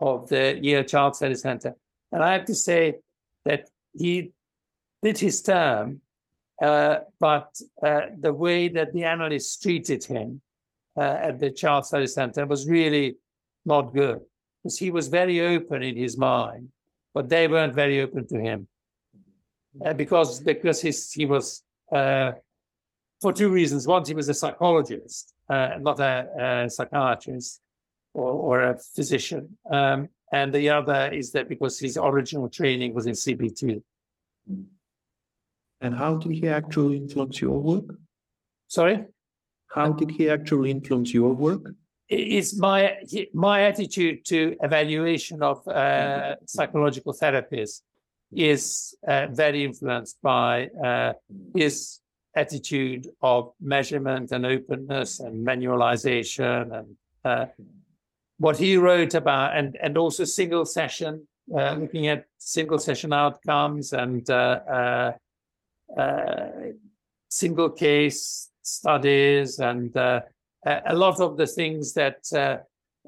[0.00, 1.74] of the Yale Child Study Center.
[2.10, 2.96] And I have to say
[3.44, 4.32] that he
[5.02, 6.02] did his term
[6.62, 10.40] uh, but uh, the way that the analysts treated him
[10.96, 13.16] uh, at the Child Study Center was really
[13.64, 14.20] not good
[14.62, 16.68] because he was very open in his mind,
[17.14, 18.68] but they weren't very open to him
[19.84, 22.32] uh, because because his, he was uh,
[23.20, 23.86] for two reasons.
[23.86, 27.60] One, he was a psychologist, not a, a psychiatrist
[28.14, 29.56] or, or, a physician.
[29.70, 33.82] Um, and the other is that because his original training was in CBT.
[35.80, 37.94] And how did he actually influence your work?
[38.68, 39.04] Sorry?
[39.68, 41.74] How did he actually influence your work?
[42.12, 42.98] It's my
[43.32, 47.80] my attitude to evaluation of uh, psychological therapies
[48.30, 51.14] is uh, very influenced by uh,
[51.56, 52.00] his
[52.36, 57.46] attitude of measurement and openness and manualization and uh,
[58.36, 63.94] what he wrote about and and also single session uh, looking at single session outcomes
[63.94, 65.12] and uh,
[65.96, 66.50] uh,
[67.30, 70.20] single case studies and uh,
[70.64, 72.20] a lot of the things that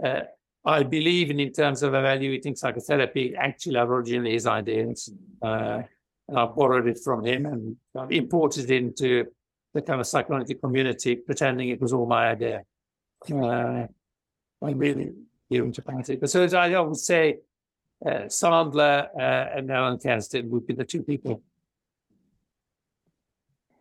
[0.05, 0.21] uh,
[0.65, 5.11] I believe in in terms of evaluating psychotherapy actually are originally his ideas.
[5.43, 9.27] and I borrowed it from him and I've imported it into
[9.75, 12.63] the kind of psychoanalytic community, pretending it was all my idea.
[13.31, 13.87] Uh,
[14.63, 15.13] I'm really
[15.49, 16.21] huge about it.
[16.21, 17.39] But so as I would say
[18.05, 21.43] uh, Sandler uh, and Alan Kazdin would be the two people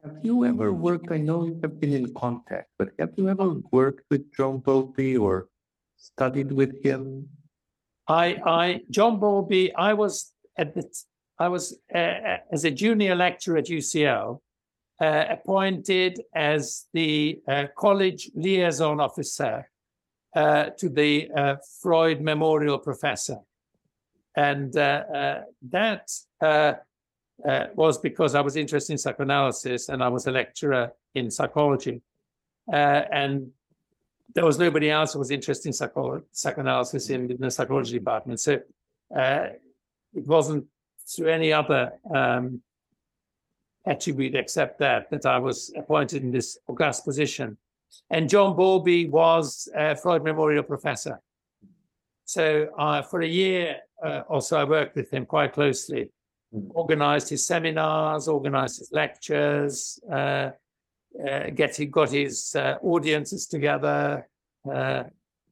[0.04, 1.12] have you ever worked?
[1.12, 5.18] I know you have been in contact, but have you ever worked with John Bowlby
[5.18, 5.48] or
[5.98, 7.30] studied with him?
[8.08, 9.74] I, I, John Bowlby.
[9.76, 10.84] I was at the,
[11.40, 14.40] I was uh, uh as a junior lecturer at UCL,
[15.02, 19.70] uh, appointed as the uh, college liaison officer
[20.36, 23.38] uh, to the uh, Freud Memorial Professor,
[24.36, 26.10] and that
[27.48, 32.02] uh, was because I was interested in psychoanalysis and I was a lecturer in psychology.
[32.72, 33.52] Uh, and
[34.34, 38.40] there was nobody else who was interested in psycho- psychoanalysis in, in, the psychology department.
[38.40, 38.60] So
[39.16, 39.48] uh,
[40.14, 40.66] it wasn't
[41.08, 42.62] through any other um,
[43.86, 47.58] attribute except that that I was appointed in this august position.
[48.10, 51.22] And John Bowlby was a Freud Memorial Professor.
[52.26, 56.10] So uh, for a year uh, or so, I worked with him quite closely
[56.70, 60.52] organized his seminars, organized his lectures, uh,
[61.28, 64.28] uh, get, he got his uh, audiences together.
[64.70, 65.04] Uh,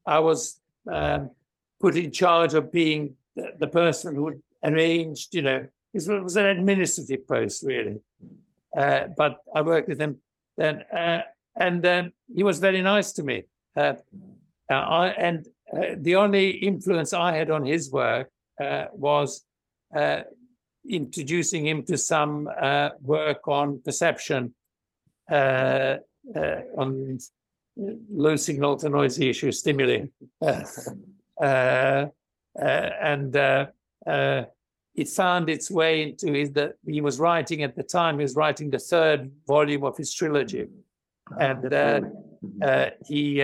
[0.05, 0.59] I was
[0.91, 1.31] um,
[1.79, 6.45] put in charge of being the, the, person who arranged, you know, it was an
[6.45, 7.99] administrative post really.
[8.75, 10.17] Uh, but I worked with him
[10.57, 11.21] then, uh,
[11.55, 13.43] and then he was very nice to me.
[13.75, 15.45] I, and
[15.97, 18.29] the only influence I had on his work
[18.93, 19.43] was
[20.87, 24.53] introducing him to some uh, work on perception
[25.31, 25.97] uh,
[26.35, 27.17] uh, on
[27.77, 30.05] low signal to noisy issue stimuli.
[30.41, 30.63] Uh,
[31.41, 32.07] uh,
[32.55, 33.35] and
[34.93, 38.35] it found its way into his, the, he was writing at the time, he was
[38.35, 40.67] writing the third volume of his trilogy.
[41.39, 42.11] And
[43.07, 43.41] he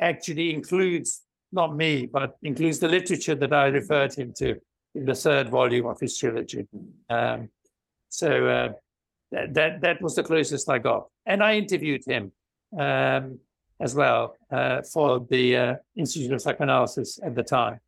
[0.00, 1.22] actually includes,
[1.52, 4.60] not me, but includes the literature that I referred him to
[5.04, 6.66] the third volume of his trilogy.
[7.08, 7.50] Um,
[8.08, 8.72] so uh,
[9.32, 12.32] that, that that was the closest I got, and I interviewed him
[12.78, 13.38] um,
[13.80, 17.80] as well uh, for the uh, Institute of Psychoanalysis at the time.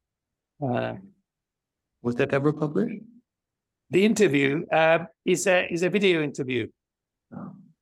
[0.63, 0.95] Uh,
[2.03, 3.03] Was that ever published?
[3.91, 6.69] the interview uh, is a is a video interview.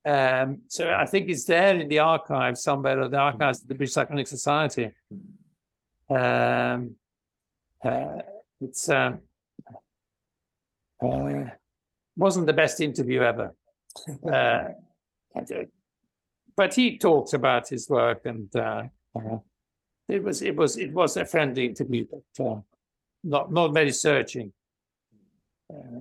[0.05, 3.74] Um, so I think it's there in the archives somewhere, or the archives of the
[3.74, 4.91] British Psychoanalytic Society.
[6.09, 6.95] Um,
[7.85, 8.22] uh,
[8.61, 9.21] it's um,
[11.05, 11.45] uh,
[12.17, 13.55] wasn't the best interview ever,
[14.33, 14.65] uh,
[16.57, 18.85] but he talked about his work, and uh,
[19.17, 19.39] uh,
[20.09, 22.61] it was it was it was a friendly interview, but uh,
[23.23, 24.53] not not very searching.
[25.73, 26.01] Uh,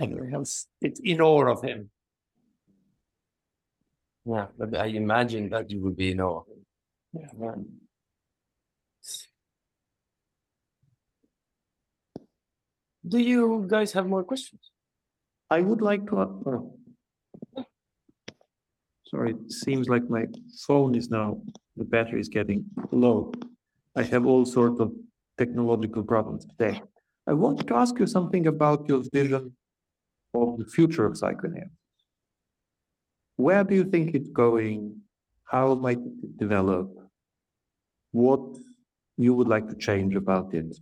[0.00, 1.90] anyway, I was in awe of him.
[4.26, 6.42] Yeah, but I imagine that you would be in awe.
[7.12, 7.54] Yeah.
[13.10, 14.70] Do you guys have more questions?
[15.50, 16.16] I would like to.
[16.16, 16.76] oh.
[19.08, 20.26] Sorry, it seems like my
[20.66, 21.42] phone is now,
[21.76, 23.32] the battery is getting low.
[23.96, 24.92] I have all sorts of
[25.36, 26.80] technological problems today.
[27.26, 29.56] I wanted to ask you something about your vision
[30.32, 31.72] of the future of psychoanalysis.
[33.34, 35.00] Where do you think it's going?
[35.44, 36.86] How might it develop?
[38.12, 38.42] What
[39.16, 40.78] you would like to change about it?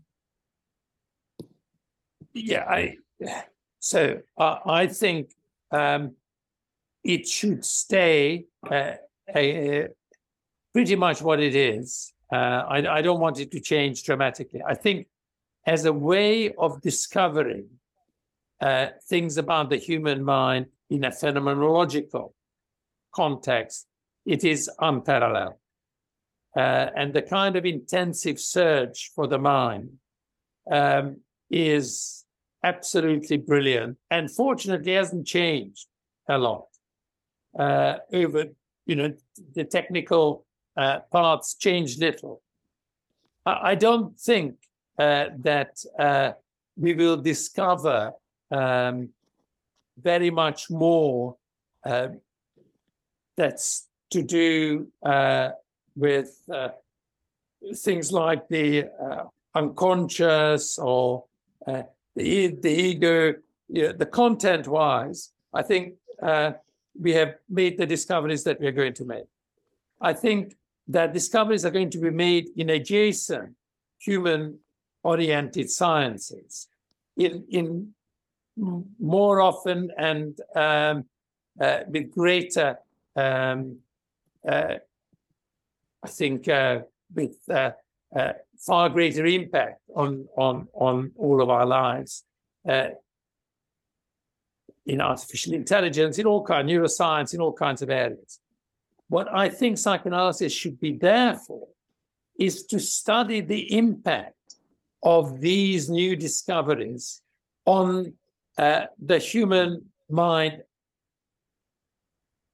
[2.34, 2.96] Yeah, I
[3.78, 5.30] so uh, I think
[5.70, 6.14] um,
[7.04, 8.92] it should stay uh,
[9.34, 9.88] a, a-
[10.72, 12.12] pretty much what it is.
[12.32, 14.60] Uh, I, I don't want it to change dramatically.
[14.66, 15.06] I think
[15.66, 17.66] as a way of discovering
[18.60, 22.32] uh, things about the human mind in a phenomenological
[23.14, 23.86] context,
[24.26, 25.54] it is unparalleled.
[26.56, 29.90] Uh, and the kind of intensive search for the mind
[30.70, 31.18] um,
[31.50, 32.17] is
[32.64, 33.98] absolutely brilliant.
[34.10, 35.86] And fortunately hasn't changed
[36.28, 36.66] a lot
[37.58, 38.44] uh, over
[38.86, 39.12] you know
[39.54, 40.44] the technical
[40.76, 42.42] uh, parts change little.
[43.46, 44.56] I, don't think
[44.98, 46.32] uh, that uh,
[46.76, 48.12] we will discover
[48.50, 49.08] um,
[49.98, 51.36] very much more
[51.84, 52.08] uh,
[53.36, 55.50] that's to do uh,
[55.96, 56.38] with
[57.74, 58.86] things like the
[59.54, 61.24] unconscious or
[62.18, 63.34] uh, the, the ego,
[63.68, 66.52] you the content wise, I think uh,
[67.00, 69.26] we have made the discoveries that we're going to make.
[70.00, 70.56] I think
[70.88, 73.54] that discoveries are going to be made in adjacent
[73.98, 74.58] human
[75.02, 76.68] oriented sciences
[77.16, 77.94] in, in
[78.56, 81.04] more often and um,
[81.60, 82.78] uh, with greater,
[83.16, 83.78] um,
[84.46, 84.74] uh,
[86.02, 86.80] I think, uh,
[87.14, 87.36] with
[88.14, 92.24] uh, far greater impact on on on all of our lives
[92.68, 92.88] uh,
[94.86, 98.40] in artificial intelligence, in all kind neuroscience, in all kinds of areas.
[99.08, 101.68] What I think psychoanalysis should be there for
[102.38, 104.34] is to study the impact
[105.02, 107.22] of these new discoveries
[107.64, 108.14] on
[108.56, 110.62] uh, the human mind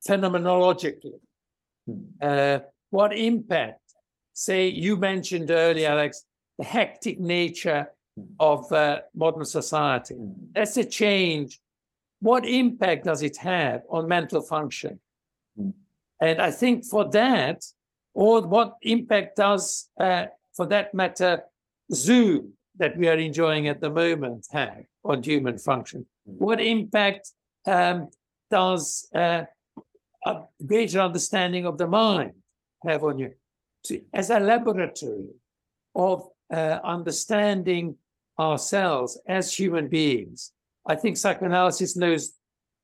[0.07, 1.21] phenomenologically.
[2.21, 2.59] Uh,
[2.91, 3.84] what impact
[4.35, 6.24] say you mentioned earlier, Alex,
[6.59, 7.89] the hectic nature
[8.39, 10.14] of uh, modern society.
[10.53, 11.59] That's a change.
[12.20, 15.01] What impact does it have on mental function?
[16.20, 17.64] And I think for that,
[18.14, 21.43] or what impact does, uh, for that matter,
[21.93, 26.07] Zoom that we are enjoying at the moment have on human function?
[26.24, 27.30] What impact
[27.66, 28.09] um,
[28.51, 29.43] does uh,
[30.24, 32.32] a greater understanding of the mind
[32.85, 33.32] have on you?
[34.12, 35.28] As a laboratory
[35.95, 37.97] of uh, understanding
[38.39, 40.53] ourselves as human beings,
[40.87, 42.32] I think psychoanalysis knows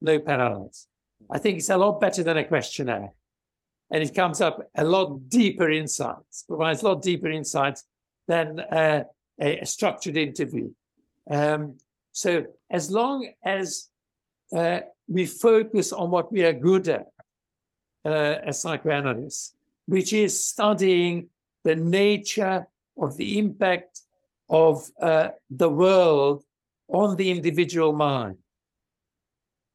[0.01, 0.86] no parallels.
[1.30, 3.12] I think it's a lot better than a questionnaire.
[3.90, 7.84] And it comes up a lot deeper insights, provides a lot deeper insights
[8.28, 9.05] than uh,
[9.40, 10.70] a, a structured interview.
[11.30, 11.78] Um,
[12.12, 13.88] so as long as
[14.57, 17.07] uh, we focus on what we are good at
[18.05, 19.55] uh, as psychoanalysts,
[19.91, 21.28] which is studying
[21.64, 22.64] the nature
[22.97, 24.03] of the impact
[24.49, 26.45] of uh, the world
[26.86, 28.36] on the individual mind.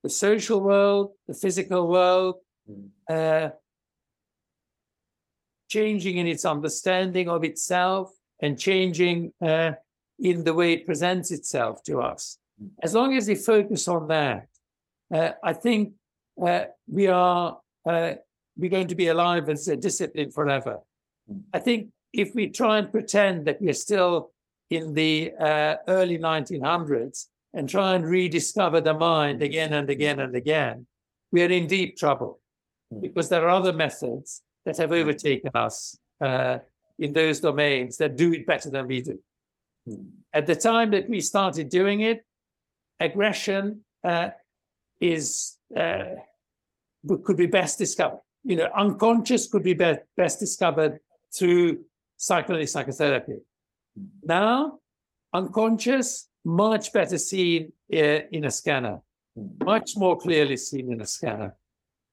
[0.04, 2.36] The social world, the physical world,
[3.10, 3.50] uh,
[5.68, 9.72] changing in its understanding of itself and changing uh,
[10.20, 12.38] in the way it presents itself to us.
[12.82, 14.48] As long as we focus on that,
[15.14, 15.94] uh, I think
[16.42, 18.14] uh, we are uh,
[18.58, 20.80] we're going to be alive as a discipline forever.
[21.54, 24.32] I think if we try and pretend that we're still
[24.70, 30.36] in the uh, early 1900s and try and rediscover the mind again and again and
[30.36, 30.88] again,
[31.32, 32.40] we are in deep trouble
[33.02, 36.60] because there are other methods that have overtaken us uh,
[36.98, 39.20] in those domains that do it better than we do.
[40.34, 42.26] At the time that we started doing it,
[43.00, 44.30] aggression uh,
[45.00, 46.16] is uh,
[47.24, 48.25] could be best discovered.
[48.46, 51.00] You know, unconscious could be, be best discovered
[51.36, 51.84] through
[52.16, 53.38] psychoanalytic psychotherapy.
[54.24, 54.80] Now,
[55.34, 59.02] unconscious much better seen uh, in a scanner,
[59.64, 61.56] much more clearly seen in a scanner,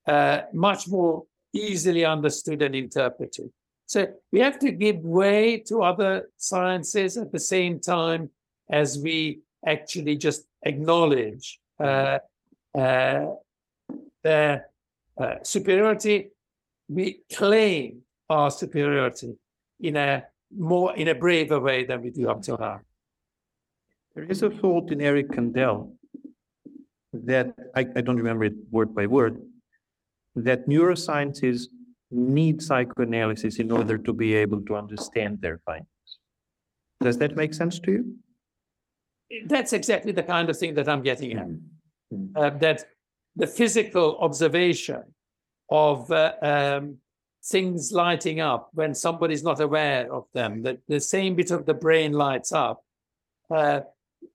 [0.07, 1.23] uh, much more
[1.53, 3.51] easily understood and interpreted.
[3.85, 8.31] So we have to give way to other sciences at the same time
[8.71, 12.19] as we actually just acknowledge uh,
[12.75, 13.25] uh,
[14.23, 14.67] their
[15.17, 16.31] uh, superiority.
[16.89, 19.35] We claim our superiority
[19.79, 20.23] in a
[20.55, 22.81] more in a braver way than we do up till now.
[24.15, 25.93] There is a thought in Eric Kandel
[27.13, 29.41] that I, I don't remember it word by word,
[30.35, 31.67] that neuroscientists
[32.11, 35.87] need psychoanalysis in order to be able to understand their findings.
[37.01, 38.15] Does that make sense to you?
[39.47, 41.47] That's exactly the kind of thing that I'm getting at.
[42.35, 42.85] Uh, that
[43.35, 45.03] the physical observation
[45.69, 46.97] of uh, um,
[47.43, 51.73] things lighting up when somebody's not aware of them, that the same bit of the
[51.73, 52.83] brain lights up,
[53.49, 53.81] uh,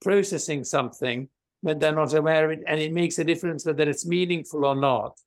[0.02, 1.28] processing something
[1.60, 4.76] when they're not aware of it, and it makes a difference whether it's meaningful or
[4.76, 5.18] not.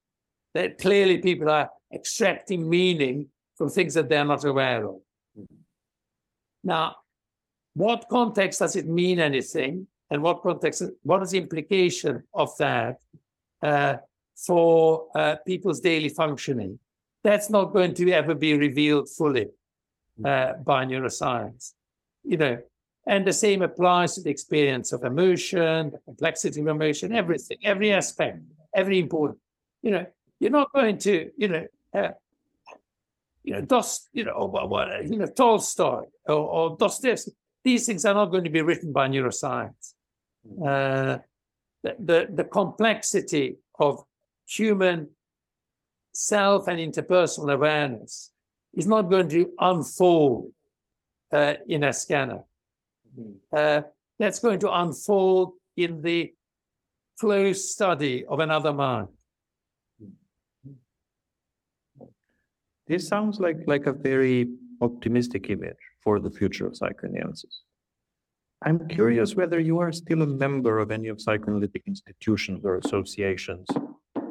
[0.53, 4.97] That clearly people are extracting meaning from things that they're not aware of.
[6.63, 6.97] Now,
[7.73, 9.87] what context does it mean anything?
[10.09, 12.97] And what context, what is the implication of that
[13.61, 13.97] uh,
[14.35, 16.79] for uh, people's daily functioning?
[17.23, 19.47] That's not going to ever be revealed fully
[20.25, 21.73] uh, by neuroscience.
[22.23, 22.57] You know,
[23.05, 27.91] and the same applies to the experience of emotion, the complexity of emotion, everything, every
[27.93, 28.39] aspect,
[28.75, 29.39] every important.
[29.81, 30.05] You know,
[30.39, 32.09] you're not going to, you know, uh,
[33.43, 37.31] you know, Dost, you know, what, what, you know, Tolstoy or, or Dostoevsky.
[37.63, 39.93] These things are not going to be written by neuroscience.
[40.63, 41.19] Uh,
[41.83, 44.03] the, the, the complexity of
[44.47, 45.09] human
[46.13, 48.31] self and interpersonal awareness
[48.73, 50.51] is not going to unfold
[51.31, 52.43] uh, in a scanner.
[53.51, 53.81] Uh,
[54.19, 56.33] that's going to unfold in the
[57.19, 59.07] close study of another mind.
[62.87, 64.49] This sounds like, like a very
[64.81, 67.61] optimistic image for the future of psychoanalysis.
[68.63, 73.67] I'm curious whether you are still a member of any of psychoanalytic institutions or associations,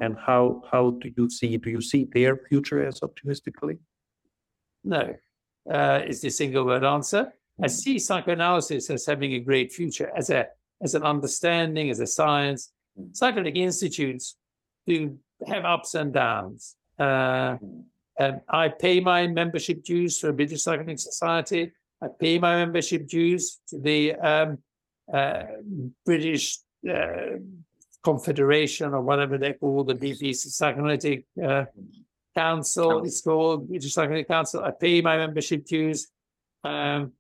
[0.01, 3.79] and how how do you see do you see their future as optimistically?
[4.85, 5.15] No,
[5.71, 7.33] uh, is the single word answer.
[7.63, 10.47] I see psychoanalysis as having a great future as a
[10.83, 12.73] as an understanding, as a science.
[13.13, 14.37] Psychoanalytic institutes
[14.87, 16.77] do have ups and downs.
[16.99, 17.57] Uh,
[18.19, 21.73] and I pay my membership dues to a British Psychoanalytic Society.
[22.03, 24.59] I pay my membership dues to the um,
[25.13, 25.43] uh,
[26.05, 27.37] British uh,
[28.03, 31.65] Confederation or whatever they call the BBC Psychoanalytic uh,
[32.35, 33.05] Council.
[33.05, 34.65] It's called British Psychoanalytic Council.
[34.65, 36.09] I pay my membership dues.
[36.65, 37.13] Um,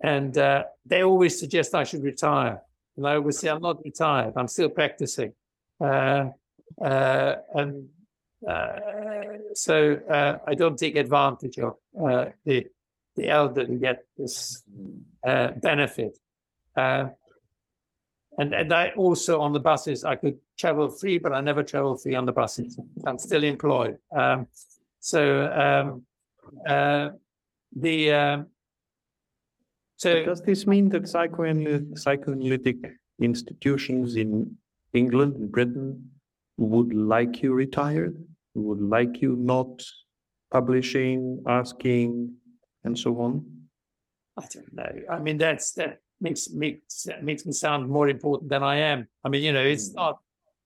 [0.00, 2.60] and uh, they always suggest I should retire.
[2.96, 5.32] And I always say, I'm not retired, I'm still practicing.
[5.80, 6.30] Uh,
[6.82, 7.88] uh, and
[8.48, 8.78] uh,
[9.54, 12.66] so uh, I don't take advantage of uh, the,
[13.16, 14.62] the elderly get this
[15.24, 16.18] benefit.
[16.76, 17.14] and,
[18.38, 22.14] and I also on the buses, I could travel free, but I never travel free
[22.14, 22.78] on the buses.
[23.06, 23.98] I'm still employed.
[24.14, 24.46] Um,
[25.00, 26.02] so um,
[27.74, 28.46] the um,
[29.96, 32.76] so does this mean that psychoanalytic
[33.20, 34.56] institutions in
[34.92, 36.10] England and Britain
[36.58, 38.22] would like you retired,
[38.54, 39.82] would like you not
[40.50, 42.34] publishing, asking,
[42.86, 43.44] and so on?
[44.38, 44.92] I don't know.
[45.10, 49.08] I mean, that's that makes makes makes me sound more important than I am.
[49.24, 49.96] I mean, you know, it's hmm.
[49.96, 50.18] not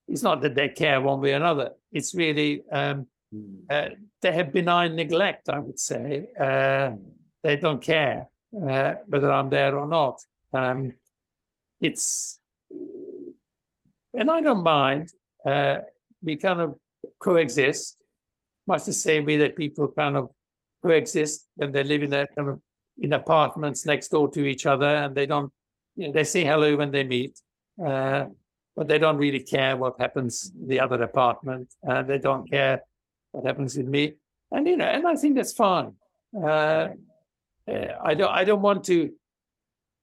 [0.09, 1.71] it's not that they care one way or another.
[1.93, 3.55] It's really um, hmm.
[3.69, 3.89] uh,
[4.23, 5.49] they have benign neglect.
[5.49, 6.93] I would say uh,
[7.43, 10.21] they don't care uh, whether I'm there or not.
[10.53, 10.93] Um,
[11.81, 12.39] it's,
[14.13, 15.11] and I don't mind.
[15.47, 15.79] Uh,
[16.23, 16.75] we kind of
[17.19, 17.97] coexist,
[18.67, 20.31] much the same way that people kind of
[20.83, 22.27] coexist and they live in a
[22.99, 25.51] in apartments next door to each other, and they don't,
[25.97, 27.41] you know, they say hello when they meet,
[27.85, 28.27] uh,
[28.77, 32.83] but they don't really care what happens in the other apartment, and they don't care
[33.33, 34.15] what happens with me,
[34.53, 35.95] and you know, and I think that's fine.
[36.37, 36.89] Uh,
[37.69, 39.11] uh, I don't I don't want to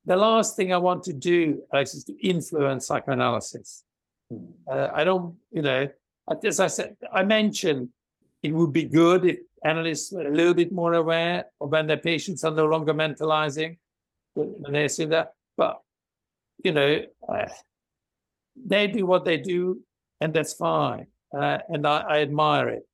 [0.07, 3.83] the last thing I want to do, Alex, is to influence psychoanalysis.
[4.71, 5.89] Uh, I don't, you know,
[6.43, 7.89] as I said, I mentioned
[8.43, 11.97] it would be good if analysts were a little bit more aware of when their
[11.97, 13.77] patients are no longer mentalizing
[14.33, 15.33] when they see that.
[15.55, 15.81] But,
[16.63, 17.47] you know, uh,
[18.65, 19.81] they do what they do,
[20.21, 21.07] and that's fine.
[21.35, 22.87] Uh, and I, I admire it.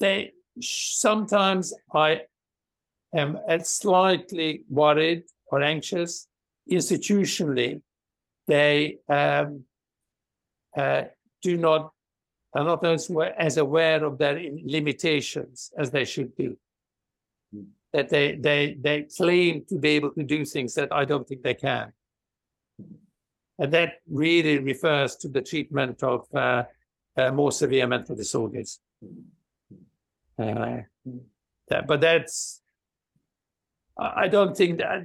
[0.00, 2.22] They sometimes I
[3.14, 6.26] am slightly worried or anxious
[6.70, 7.80] institutionally.
[8.46, 9.64] They um,
[10.76, 11.04] uh,
[11.42, 11.92] do not
[12.56, 12.84] are not
[13.48, 16.56] as aware of their limitations as they should be.
[17.92, 21.42] That they they they claim to be able to do things that I don't think
[21.42, 21.92] they can.
[23.58, 23.90] And that
[24.24, 26.64] really refers to the treatment of uh,
[27.16, 28.80] uh, more severe mental disorders.
[30.38, 30.82] Uh,
[31.68, 32.60] that, but that's,
[33.98, 35.04] I don't think that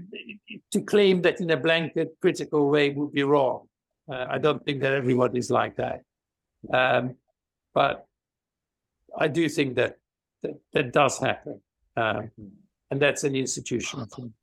[0.74, 3.70] to claim that in a blanket critical way would be wrong.
[4.12, 6.04] Uh, I don't think that everyone is like that.
[6.74, 7.16] Um,
[7.74, 8.08] but
[9.18, 9.98] I do think that
[10.44, 11.62] that, that does happen.
[11.96, 12.32] Um,
[12.90, 14.34] and that's an institutional thing.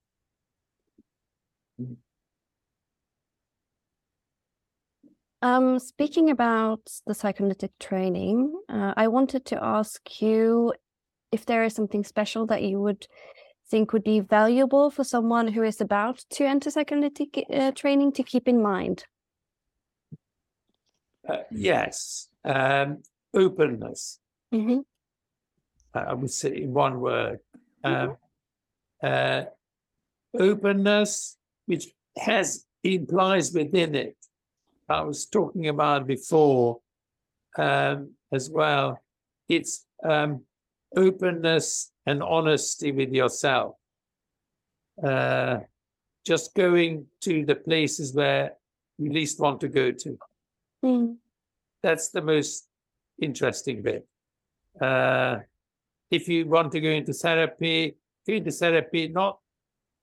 [5.41, 10.73] Um, speaking about the psychoanalytic training, uh, I wanted to ask you
[11.31, 13.07] if there is something special that you would
[13.71, 18.23] think would be valuable for someone who is about to enter psychoanalytic uh, training to
[18.23, 19.05] keep in mind.
[21.29, 23.03] Uh, yes, um,
[23.35, 24.21] openness.
[24.53, 24.81] Mm-hmm.
[25.95, 27.41] I would say in one word.
[27.83, 28.17] Um,
[29.03, 29.45] uh,
[30.39, 31.37] openness,
[31.67, 34.19] which has implies within it
[34.89, 36.81] I was talking about before
[37.59, 39.01] um, as well.
[39.49, 40.45] It's um,
[40.97, 43.75] openness and honesty with yourself.
[45.03, 45.59] Uh,
[46.25, 48.55] just going to the places where
[48.99, 50.19] you least want to go to.
[50.85, 51.17] Mm.
[51.83, 52.68] That's the most
[53.21, 54.07] interesting bit.
[54.81, 55.39] Uh,
[56.11, 57.97] if you want to go into therapy,
[58.27, 59.39] go into therapy not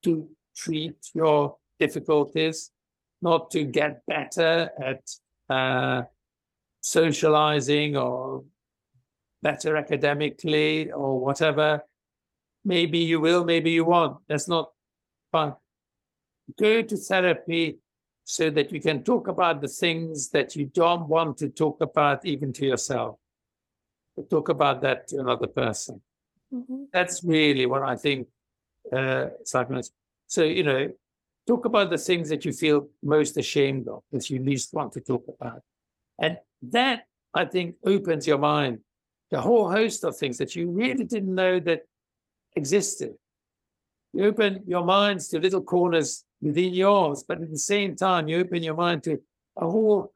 [0.04, 2.72] to treat your difficulties,
[3.22, 5.02] not to get better at
[5.50, 6.04] uh,
[6.82, 8.44] socializing or
[9.42, 11.82] better academically or whatever.
[12.64, 14.18] Maybe you will, maybe you won't.
[14.28, 14.72] That's not
[15.32, 15.56] fun.
[16.60, 17.80] Go to therapy
[18.26, 22.26] so that you can talk about the things that you don't want to talk about
[22.26, 23.18] even to yourself.
[24.16, 26.02] But talk about that to another person.
[26.52, 26.86] Mm-hmm.
[26.92, 28.28] That's really what I think
[28.92, 29.28] uh.
[30.28, 30.92] So, you know,
[31.48, 35.02] talk about the things that you feel most ashamed of, that you least want to
[35.02, 35.62] talk about.
[36.20, 36.40] And
[36.72, 38.80] that, I think, opens your mind
[39.30, 41.82] to a whole host of things that you really didn't know that
[42.56, 43.16] existed.
[44.16, 48.40] You open your minds to little corners within yours, but at the same time, you
[48.40, 49.20] open your mind to
[49.58, 50.14] a whole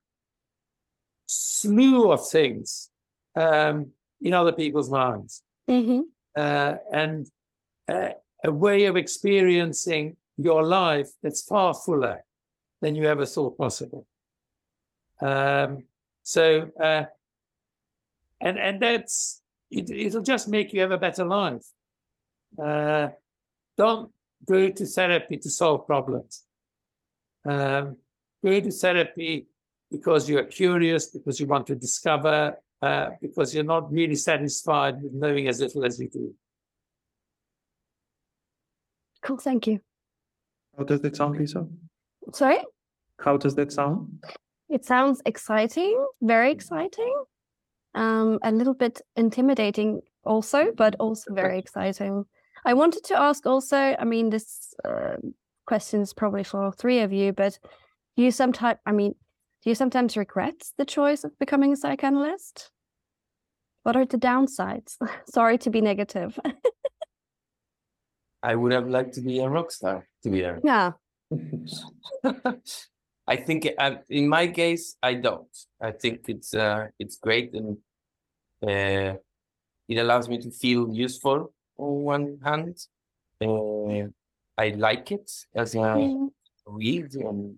[1.25, 2.89] slew of things
[3.35, 3.87] um,
[4.21, 5.43] in other people's minds.
[5.69, 6.01] Mm-hmm.
[6.33, 7.27] Uh, and
[7.89, 8.11] uh,
[8.45, 12.23] a way of experiencing your life that's far fuller
[12.81, 14.07] than you ever thought possible.
[15.21, 15.83] Um,
[16.23, 17.03] so, uh,
[18.39, 21.65] and and that's it, it'll just make you have a better life.
[22.57, 23.09] Uh,
[23.79, 24.11] don't
[24.45, 26.43] go to therapy to solve problems.
[27.45, 27.95] Um,
[28.43, 29.47] go to therapy
[29.89, 35.13] because you're curious, because you want to discover, uh, because you're not really satisfied with
[35.13, 36.35] knowing as little as you do.
[39.23, 39.79] Cool, thank you.
[40.77, 41.65] How does that sound, Lisa?
[42.33, 42.59] Sorry?
[43.17, 44.23] How does that sound?
[44.69, 47.15] It sounds exciting, very exciting,
[47.95, 52.25] um, a little bit intimidating also, but also very exciting.
[52.65, 55.17] I wanted to ask also, I mean, this uh,
[55.65, 57.59] question is probably for three of you, but
[58.17, 59.15] do you sometimes, I mean,
[59.63, 62.71] do you sometimes regret the choice of becoming a psychoanalyst?
[63.83, 64.97] What are the downsides?
[65.25, 66.39] Sorry to be negative.
[68.41, 70.65] I would have liked to be a rock star, to be honest.
[70.65, 70.91] yeah.
[73.27, 75.55] I think uh, in my case, I don't.
[75.79, 77.77] I think it's uh, it's great and
[78.63, 79.17] uh,
[79.87, 82.77] it allows me to feel useful on one hand.
[83.41, 84.09] Uh,
[84.57, 86.31] I like it as a Mm.
[86.65, 87.57] read and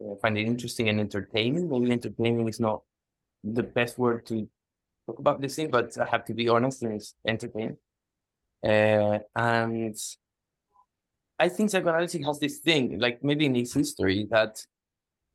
[0.00, 1.68] uh, find it interesting and entertaining.
[1.68, 2.82] Maybe entertaining is not
[3.44, 4.48] the best word to
[5.06, 7.76] talk about this thing, but I have to be honest, and it's entertaining.
[8.64, 9.96] Uh, and
[11.38, 14.64] I think psychoanalysis has this thing, like maybe in its history, that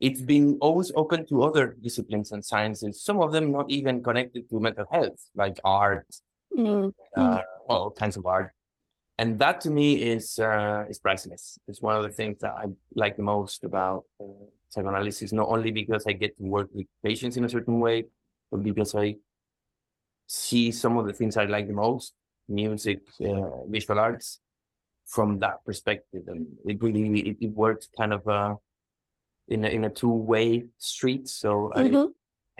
[0.00, 4.48] it's been always open to other disciplines and sciences, some of them not even connected
[4.50, 6.08] to mental health, like art,
[6.56, 6.92] Mm.
[7.16, 8.50] uh, well, all kinds of art.
[9.20, 11.58] and that to me is uh, is priceless.
[11.68, 12.64] It's one of the things that I
[13.02, 15.32] like the most about uh, psychoanalysis.
[15.32, 17.98] Not only because I get to work with patients in a certain way,
[18.50, 19.16] but because I
[20.26, 22.14] see some of the things I like the most:
[22.48, 24.40] music, uh, visual arts,
[25.04, 28.54] from that perspective, and it really it, it works kind of uh,
[29.48, 31.28] in a, in a two way street.
[31.28, 31.92] So I,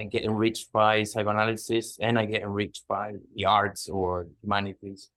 [0.01, 5.11] I get enriched by psychoanalysis, and I get enriched by the arts or humanities.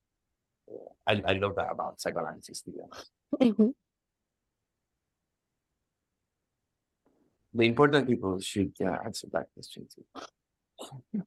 [1.08, 2.62] I, I love that about psychoanalysis.
[2.64, 3.10] To be honest.
[3.42, 3.74] Mhm.
[7.54, 10.06] The important people should uh, answer that question too.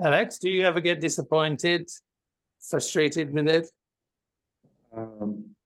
[0.00, 1.90] Alex, do you ever get disappointed,
[2.60, 3.66] frustrated with it?
[4.96, 5.56] Um,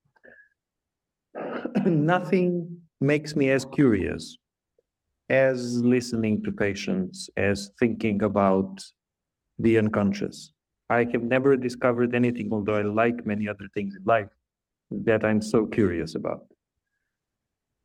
[1.85, 4.39] nothing makes me as curious
[5.29, 8.83] as listening to patients, as thinking about
[9.59, 10.53] the unconscious.
[10.91, 14.29] I have never discovered anything, although I like many other things in life,
[14.91, 16.47] that I'm so curious about.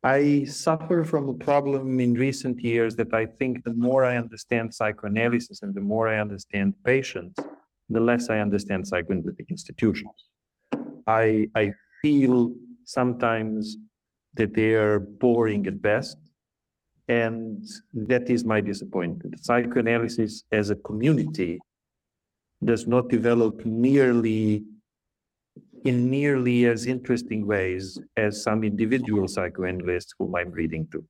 [0.02, 4.74] I suffer from a problem in recent years that I think the more I understand
[4.74, 7.38] psychoanalysis and the more I understand patients,
[7.90, 10.30] the less I understand psychoanalytic institutions.
[11.06, 12.54] I I feel
[12.84, 13.76] sometimes
[14.34, 16.16] that they are boring at best,
[17.10, 19.44] and that is my disappointment.
[19.44, 21.58] Psychoanalysis as a community
[22.64, 24.62] does not develop nearly
[25.84, 31.04] in nearly as interesting ways as some individual psychoanalysts whom I'm reading to.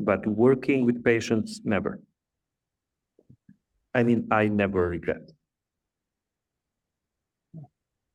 [0.00, 2.00] But working with patients, never.
[3.94, 5.30] I mean, I never regret.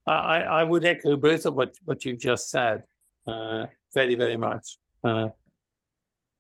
[0.08, 2.84] I, I would echo both of what, what you've just said,
[3.28, 4.78] uh, very, very much.
[5.04, 5.30] Uh,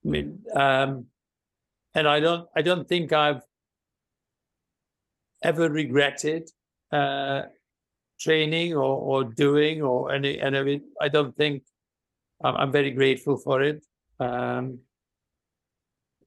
[0.05, 1.05] I mean, um,
[1.93, 3.41] and I don't, I don't think I've
[5.43, 6.49] ever regretted,
[6.91, 7.43] uh,
[8.19, 11.63] training or, or doing or any, and I mean, I don't think,
[12.43, 13.83] I'm, I'm very grateful for it.
[14.19, 14.79] Um,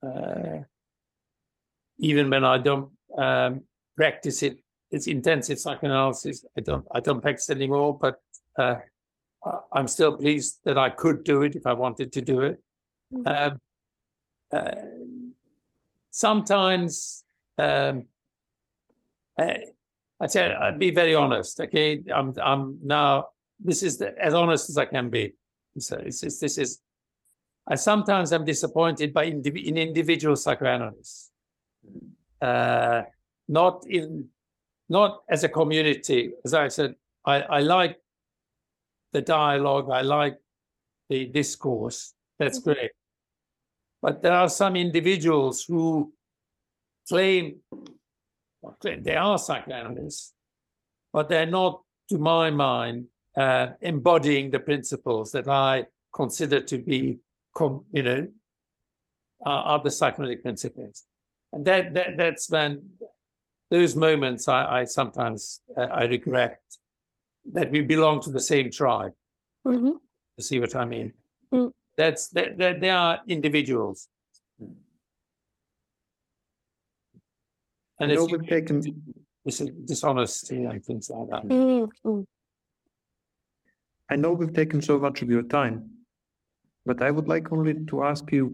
[0.02, 0.58] uh,
[1.98, 3.62] even when I don't, um,
[3.96, 4.58] practice it
[4.90, 6.44] it's intensive psychoanalysis.
[6.56, 8.20] I don't I don't practice anymore, but
[8.58, 8.76] uh,
[9.72, 12.62] I'm still pleased that I could do it if I wanted to do it.
[13.26, 13.60] Um,
[14.52, 14.72] uh,
[16.10, 17.24] sometimes
[17.58, 18.04] um,
[19.38, 19.64] I,
[20.20, 21.60] I say I'd be very honest.
[21.60, 23.28] Okay, I'm I'm now
[23.60, 25.34] this is the, as honest as I can be.
[25.78, 26.80] So it's, it's this is.
[27.70, 31.30] I sometimes am disappointed by indiv- in individual psychoanalysts,
[32.40, 33.02] uh,
[33.46, 34.28] not in
[34.88, 36.32] not as a community.
[36.44, 36.94] As I said,
[37.26, 37.98] I, I like
[39.12, 40.38] the dialogue, I like
[41.10, 42.14] the discourse.
[42.38, 42.92] That's great.
[44.00, 46.12] But there are some individuals who
[47.08, 47.56] claim,
[48.80, 50.34] claim they are psychoanalysts,
[51.12, 53.06] but they're not, to my mind,
[53.36, 57.18] uh, embodying the principles that I consider to be,
[57.54, 58.28] com- you know,
[59.44, 61.04] are, are the psychoanalytic principles.
[61.52, 62.82] And that, that that's when
[63.70, 66.60] those moments I, I sometimes uh, I regret
[67.52, 69.12] that we belong to the same tribe.
[69.66, 69.94] Mhm.
[70.36, 71.12] You see what I mean?
[71.52, 71.72] Mm.
[71.98, 74.08] That's that, that they are individuals.
[78.00, 78.76] And I know it's, we've taken,
[79.84, 81.42] dishonesty and things like that.
[81.44, 82.24] Mm, mm.
[84.08, 85.90] I know we've taken so much of your time,
[86.86, 88.52] but I would like only to ask you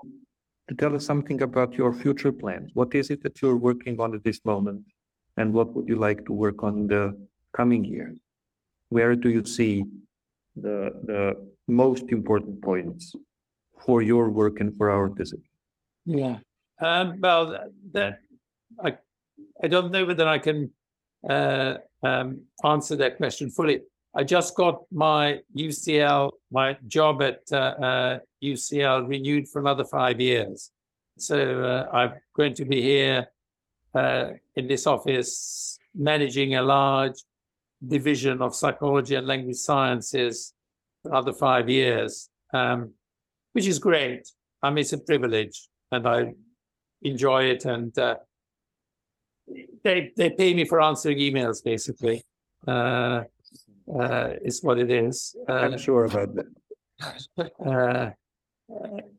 [0.68, 2.70] to tell us something about your future plans.
[2.72, 4.82] What is it that you're working on at this moment?
[5.36, 7.04] And what would you like to work on in the
[7.52, 8.18] coming years?
[8.88, 9.84] Where do you see
[10.56, 11.36] the, the
[11.68, 13.14] most important points
[13.84, 15.40] for your work and for our visit?
[16.06, 16.38] Yeah.
[16.80, 18.20] Um, well, that,
[18.82, 18.96] I,
[19.62, 20.70] I don't know whether I can
[21.28, 23.80] uh, um, answer that question fully.
[24.16, 30.20] I just got my UCL, my job at uh, uh, UCL renewed for another five
[30.20, 30.70] years.
[31.18, 33.26] So uh, I'm going to be here
[33.94, 37.16] uh, in this office managing a large
[37.86, 40.52] division of psychology and language sciences
[41.02, 42.92] for another five years, um,
[43.54, 44.28] which is great.
[44.62, 46.34] I mean, it's a privilege and I
[47.02, 47.64] enjoy it.
[47.64, 48.16] And uh,
[49.82, 52.22] they they pay me for answering emails, basically.
[52.66, 53.24] Uh,
[53.92, 55.36] uh, is what it is.
[55.48, 57.50] Uh, I'm sure about that.
[57.66, 58.10] uh,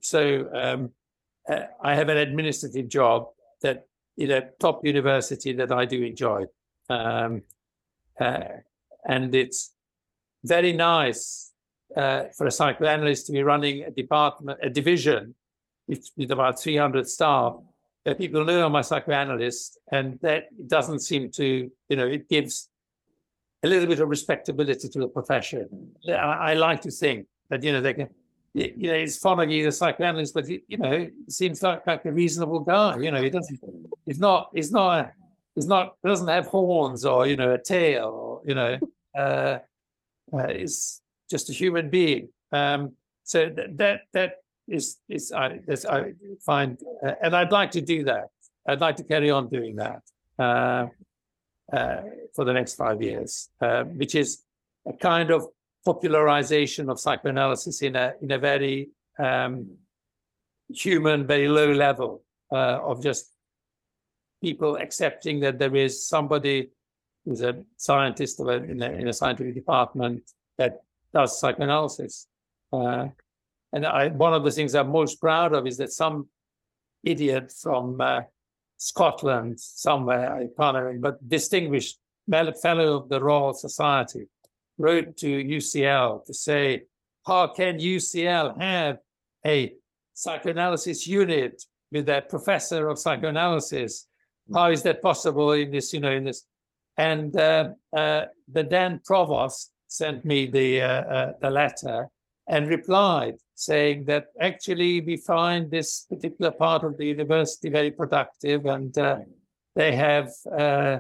[0.01, 0.91] so um,
[1.47, 3.27] uh, I have an administrative job
[3.61, 3.85] that
[4.17, 6.45] in a top university that I do enjoy,
[6.89, 7.43] um,
[8.19, 8.39] uh,
[9.07, 9.73] and it's
[10.43, 11.51] very nice
[11.95, 15.35] uh, for a psychoanalyst to be running a department, a division
[15.87, 17.55] with, about 300 staff.
[18.03, 22.69] That people know I'm a psychoanalyst, and that doesn't seem to, you know, it gives
[23.63, 25.91] a little bit of respectability to the profession.
[26.07, 28.09] I, I like to think that you know they can.
[28.53, 32.97] You know, it's Fonagy, the psychoanalyst, but you know, seems like, like a reasonable guy.
[32.97, 33.59] You know, he doesn't.
[34.05, 34.49] He's not.
[34.53, 34.99] He's not.
[34.99, 35.11] A,
[35.55, 35.95] he's not.
[36.05, 38.77] Doesn't have horns or you know a tail or you know.
[39.17, 39.59] Uh,
[40.33, 42.29] uh, is just a human being.
[42.51, 42.93] Um,
[43.23, 44.31] so that that
[44.67, 46.13] is is I is I
[46.45, 48.29] find, uh, and I'd like to do that.
[48.67, 50.01] I'd like to carry on doing that
[50.39, 50.87] uh,
[51.71, 52.01] uh,
[52.35, 54.43] for the next five years, uh, which is
[54.87, 55.47] a kind of
[55.85, 58.89] popularization of psychoanalysis in a in a very
[59.19, 59.77] um,
[60.69, 63.31] human, very low level uh, of just
[64.41, 66.69] people accepting that there is somebody
[67.23, 70.21] who's a scientist in a, in a scientific department
[70.57, 70.81] that
[71.15, 72.27] does psychoanalysis.
[72.71, 73.07] Uh,
[73.71, 76.27] and I, one of the things I'm most proud of is that some
[77.03, 78.21] idiot from uh,
[78.77, 81.97] Scotland, somewhere, I can't remember, but distinguished
[82.61, 84.27] fellow of the Royal Society,
[84.77, 86.83] wrote to UCL to say,
[87.25, 88.97] how can UCL have
[89.45, 89.73] a
[90.13, 94.07] psychoanalysis unit with a professor of psychoanalysis?
[94.53, 96.45] How is that possible in this, you know, in this?
[96.97, 102.09] And uh, uh, the then provost sent me the uh, uh, the letter
[102.47, 108.65] and replied saying that actually we find this particular part of the university very productive
[108.65, 109.17] and uh,
[109.75, 110.99] they have uh,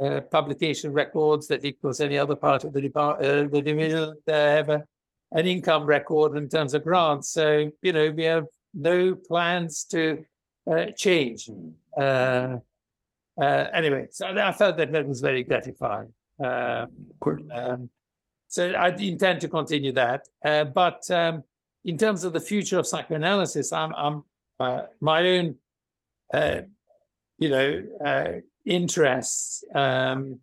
[0.00, 3.30] uh, publication records that equals any other part of the department.
[3.30, 4.14] Uh, the division.
[4.26, 4.84] They have a,
[5.32, 7.30] an income record in terms of grants.
[7.30, 10.24] So you know we have no plans to
[10.70, 11.50] uh, change.
[11.96, 12.58] Uh,
[13.40, 16.12] uh, anyway, so I felt that that was very gratifying.
[16.38, 17.42] Course.
[17.52, 17.90] um,
[18.54, 20.28] so I intend to continue that.
[20.44, 21.42] Uh, but um,
[21.84, 24.22] in terms of the future of psychoanalysis, I'm, I'm
[24.60, 25.56] uh, my own,
[26.32, 26.60] uh,
[27.36, 28.28] you know, uh,
[28.64, 30.38] interests um,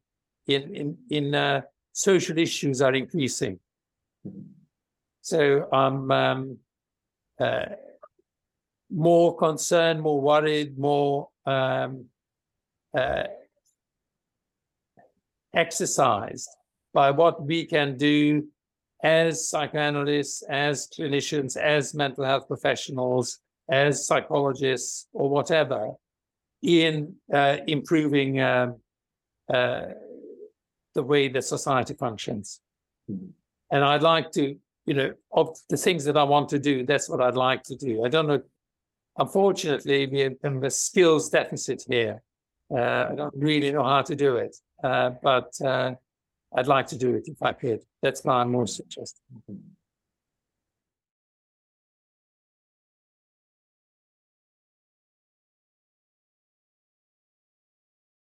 [0.45, 1.61] in in in uh,
[1.93, 3.59] social issues are increasing.
[5.21, 6.57] So I'm um,
[7.39, 7.65] uh,
[8.89, 12.07] more concerned, more worried, more um,
[15.53, 16.49] exercised
[16.93, 18.47] by what we can do
[19.03, 23.39] as psychoanalysts, as clinicians, as mental health professionals,
[23.69, 25.91] as psychologists, or whatever,
[26.61, 28.75] in uh, improving um,
[29.51, 29.85] uh,
[30.93, 32.61] the way that society functions.
[33.07, 34.55] And I'd like to,
[34.85, 37.75] you know, of the things that I want to do, that's what I'd like to
[37.75, 38.05] do.
[38.05, 38.41] I don't know.
[39.17, 42.21] Unfortunately, we have a skills deficit here.
[42.73, 45.95] Uh, I don't really know how to do it, uh, but uh,
[46.55, 47.81] I'd like to do it if I could.
[48.01, 49.21] That's I'm most interested.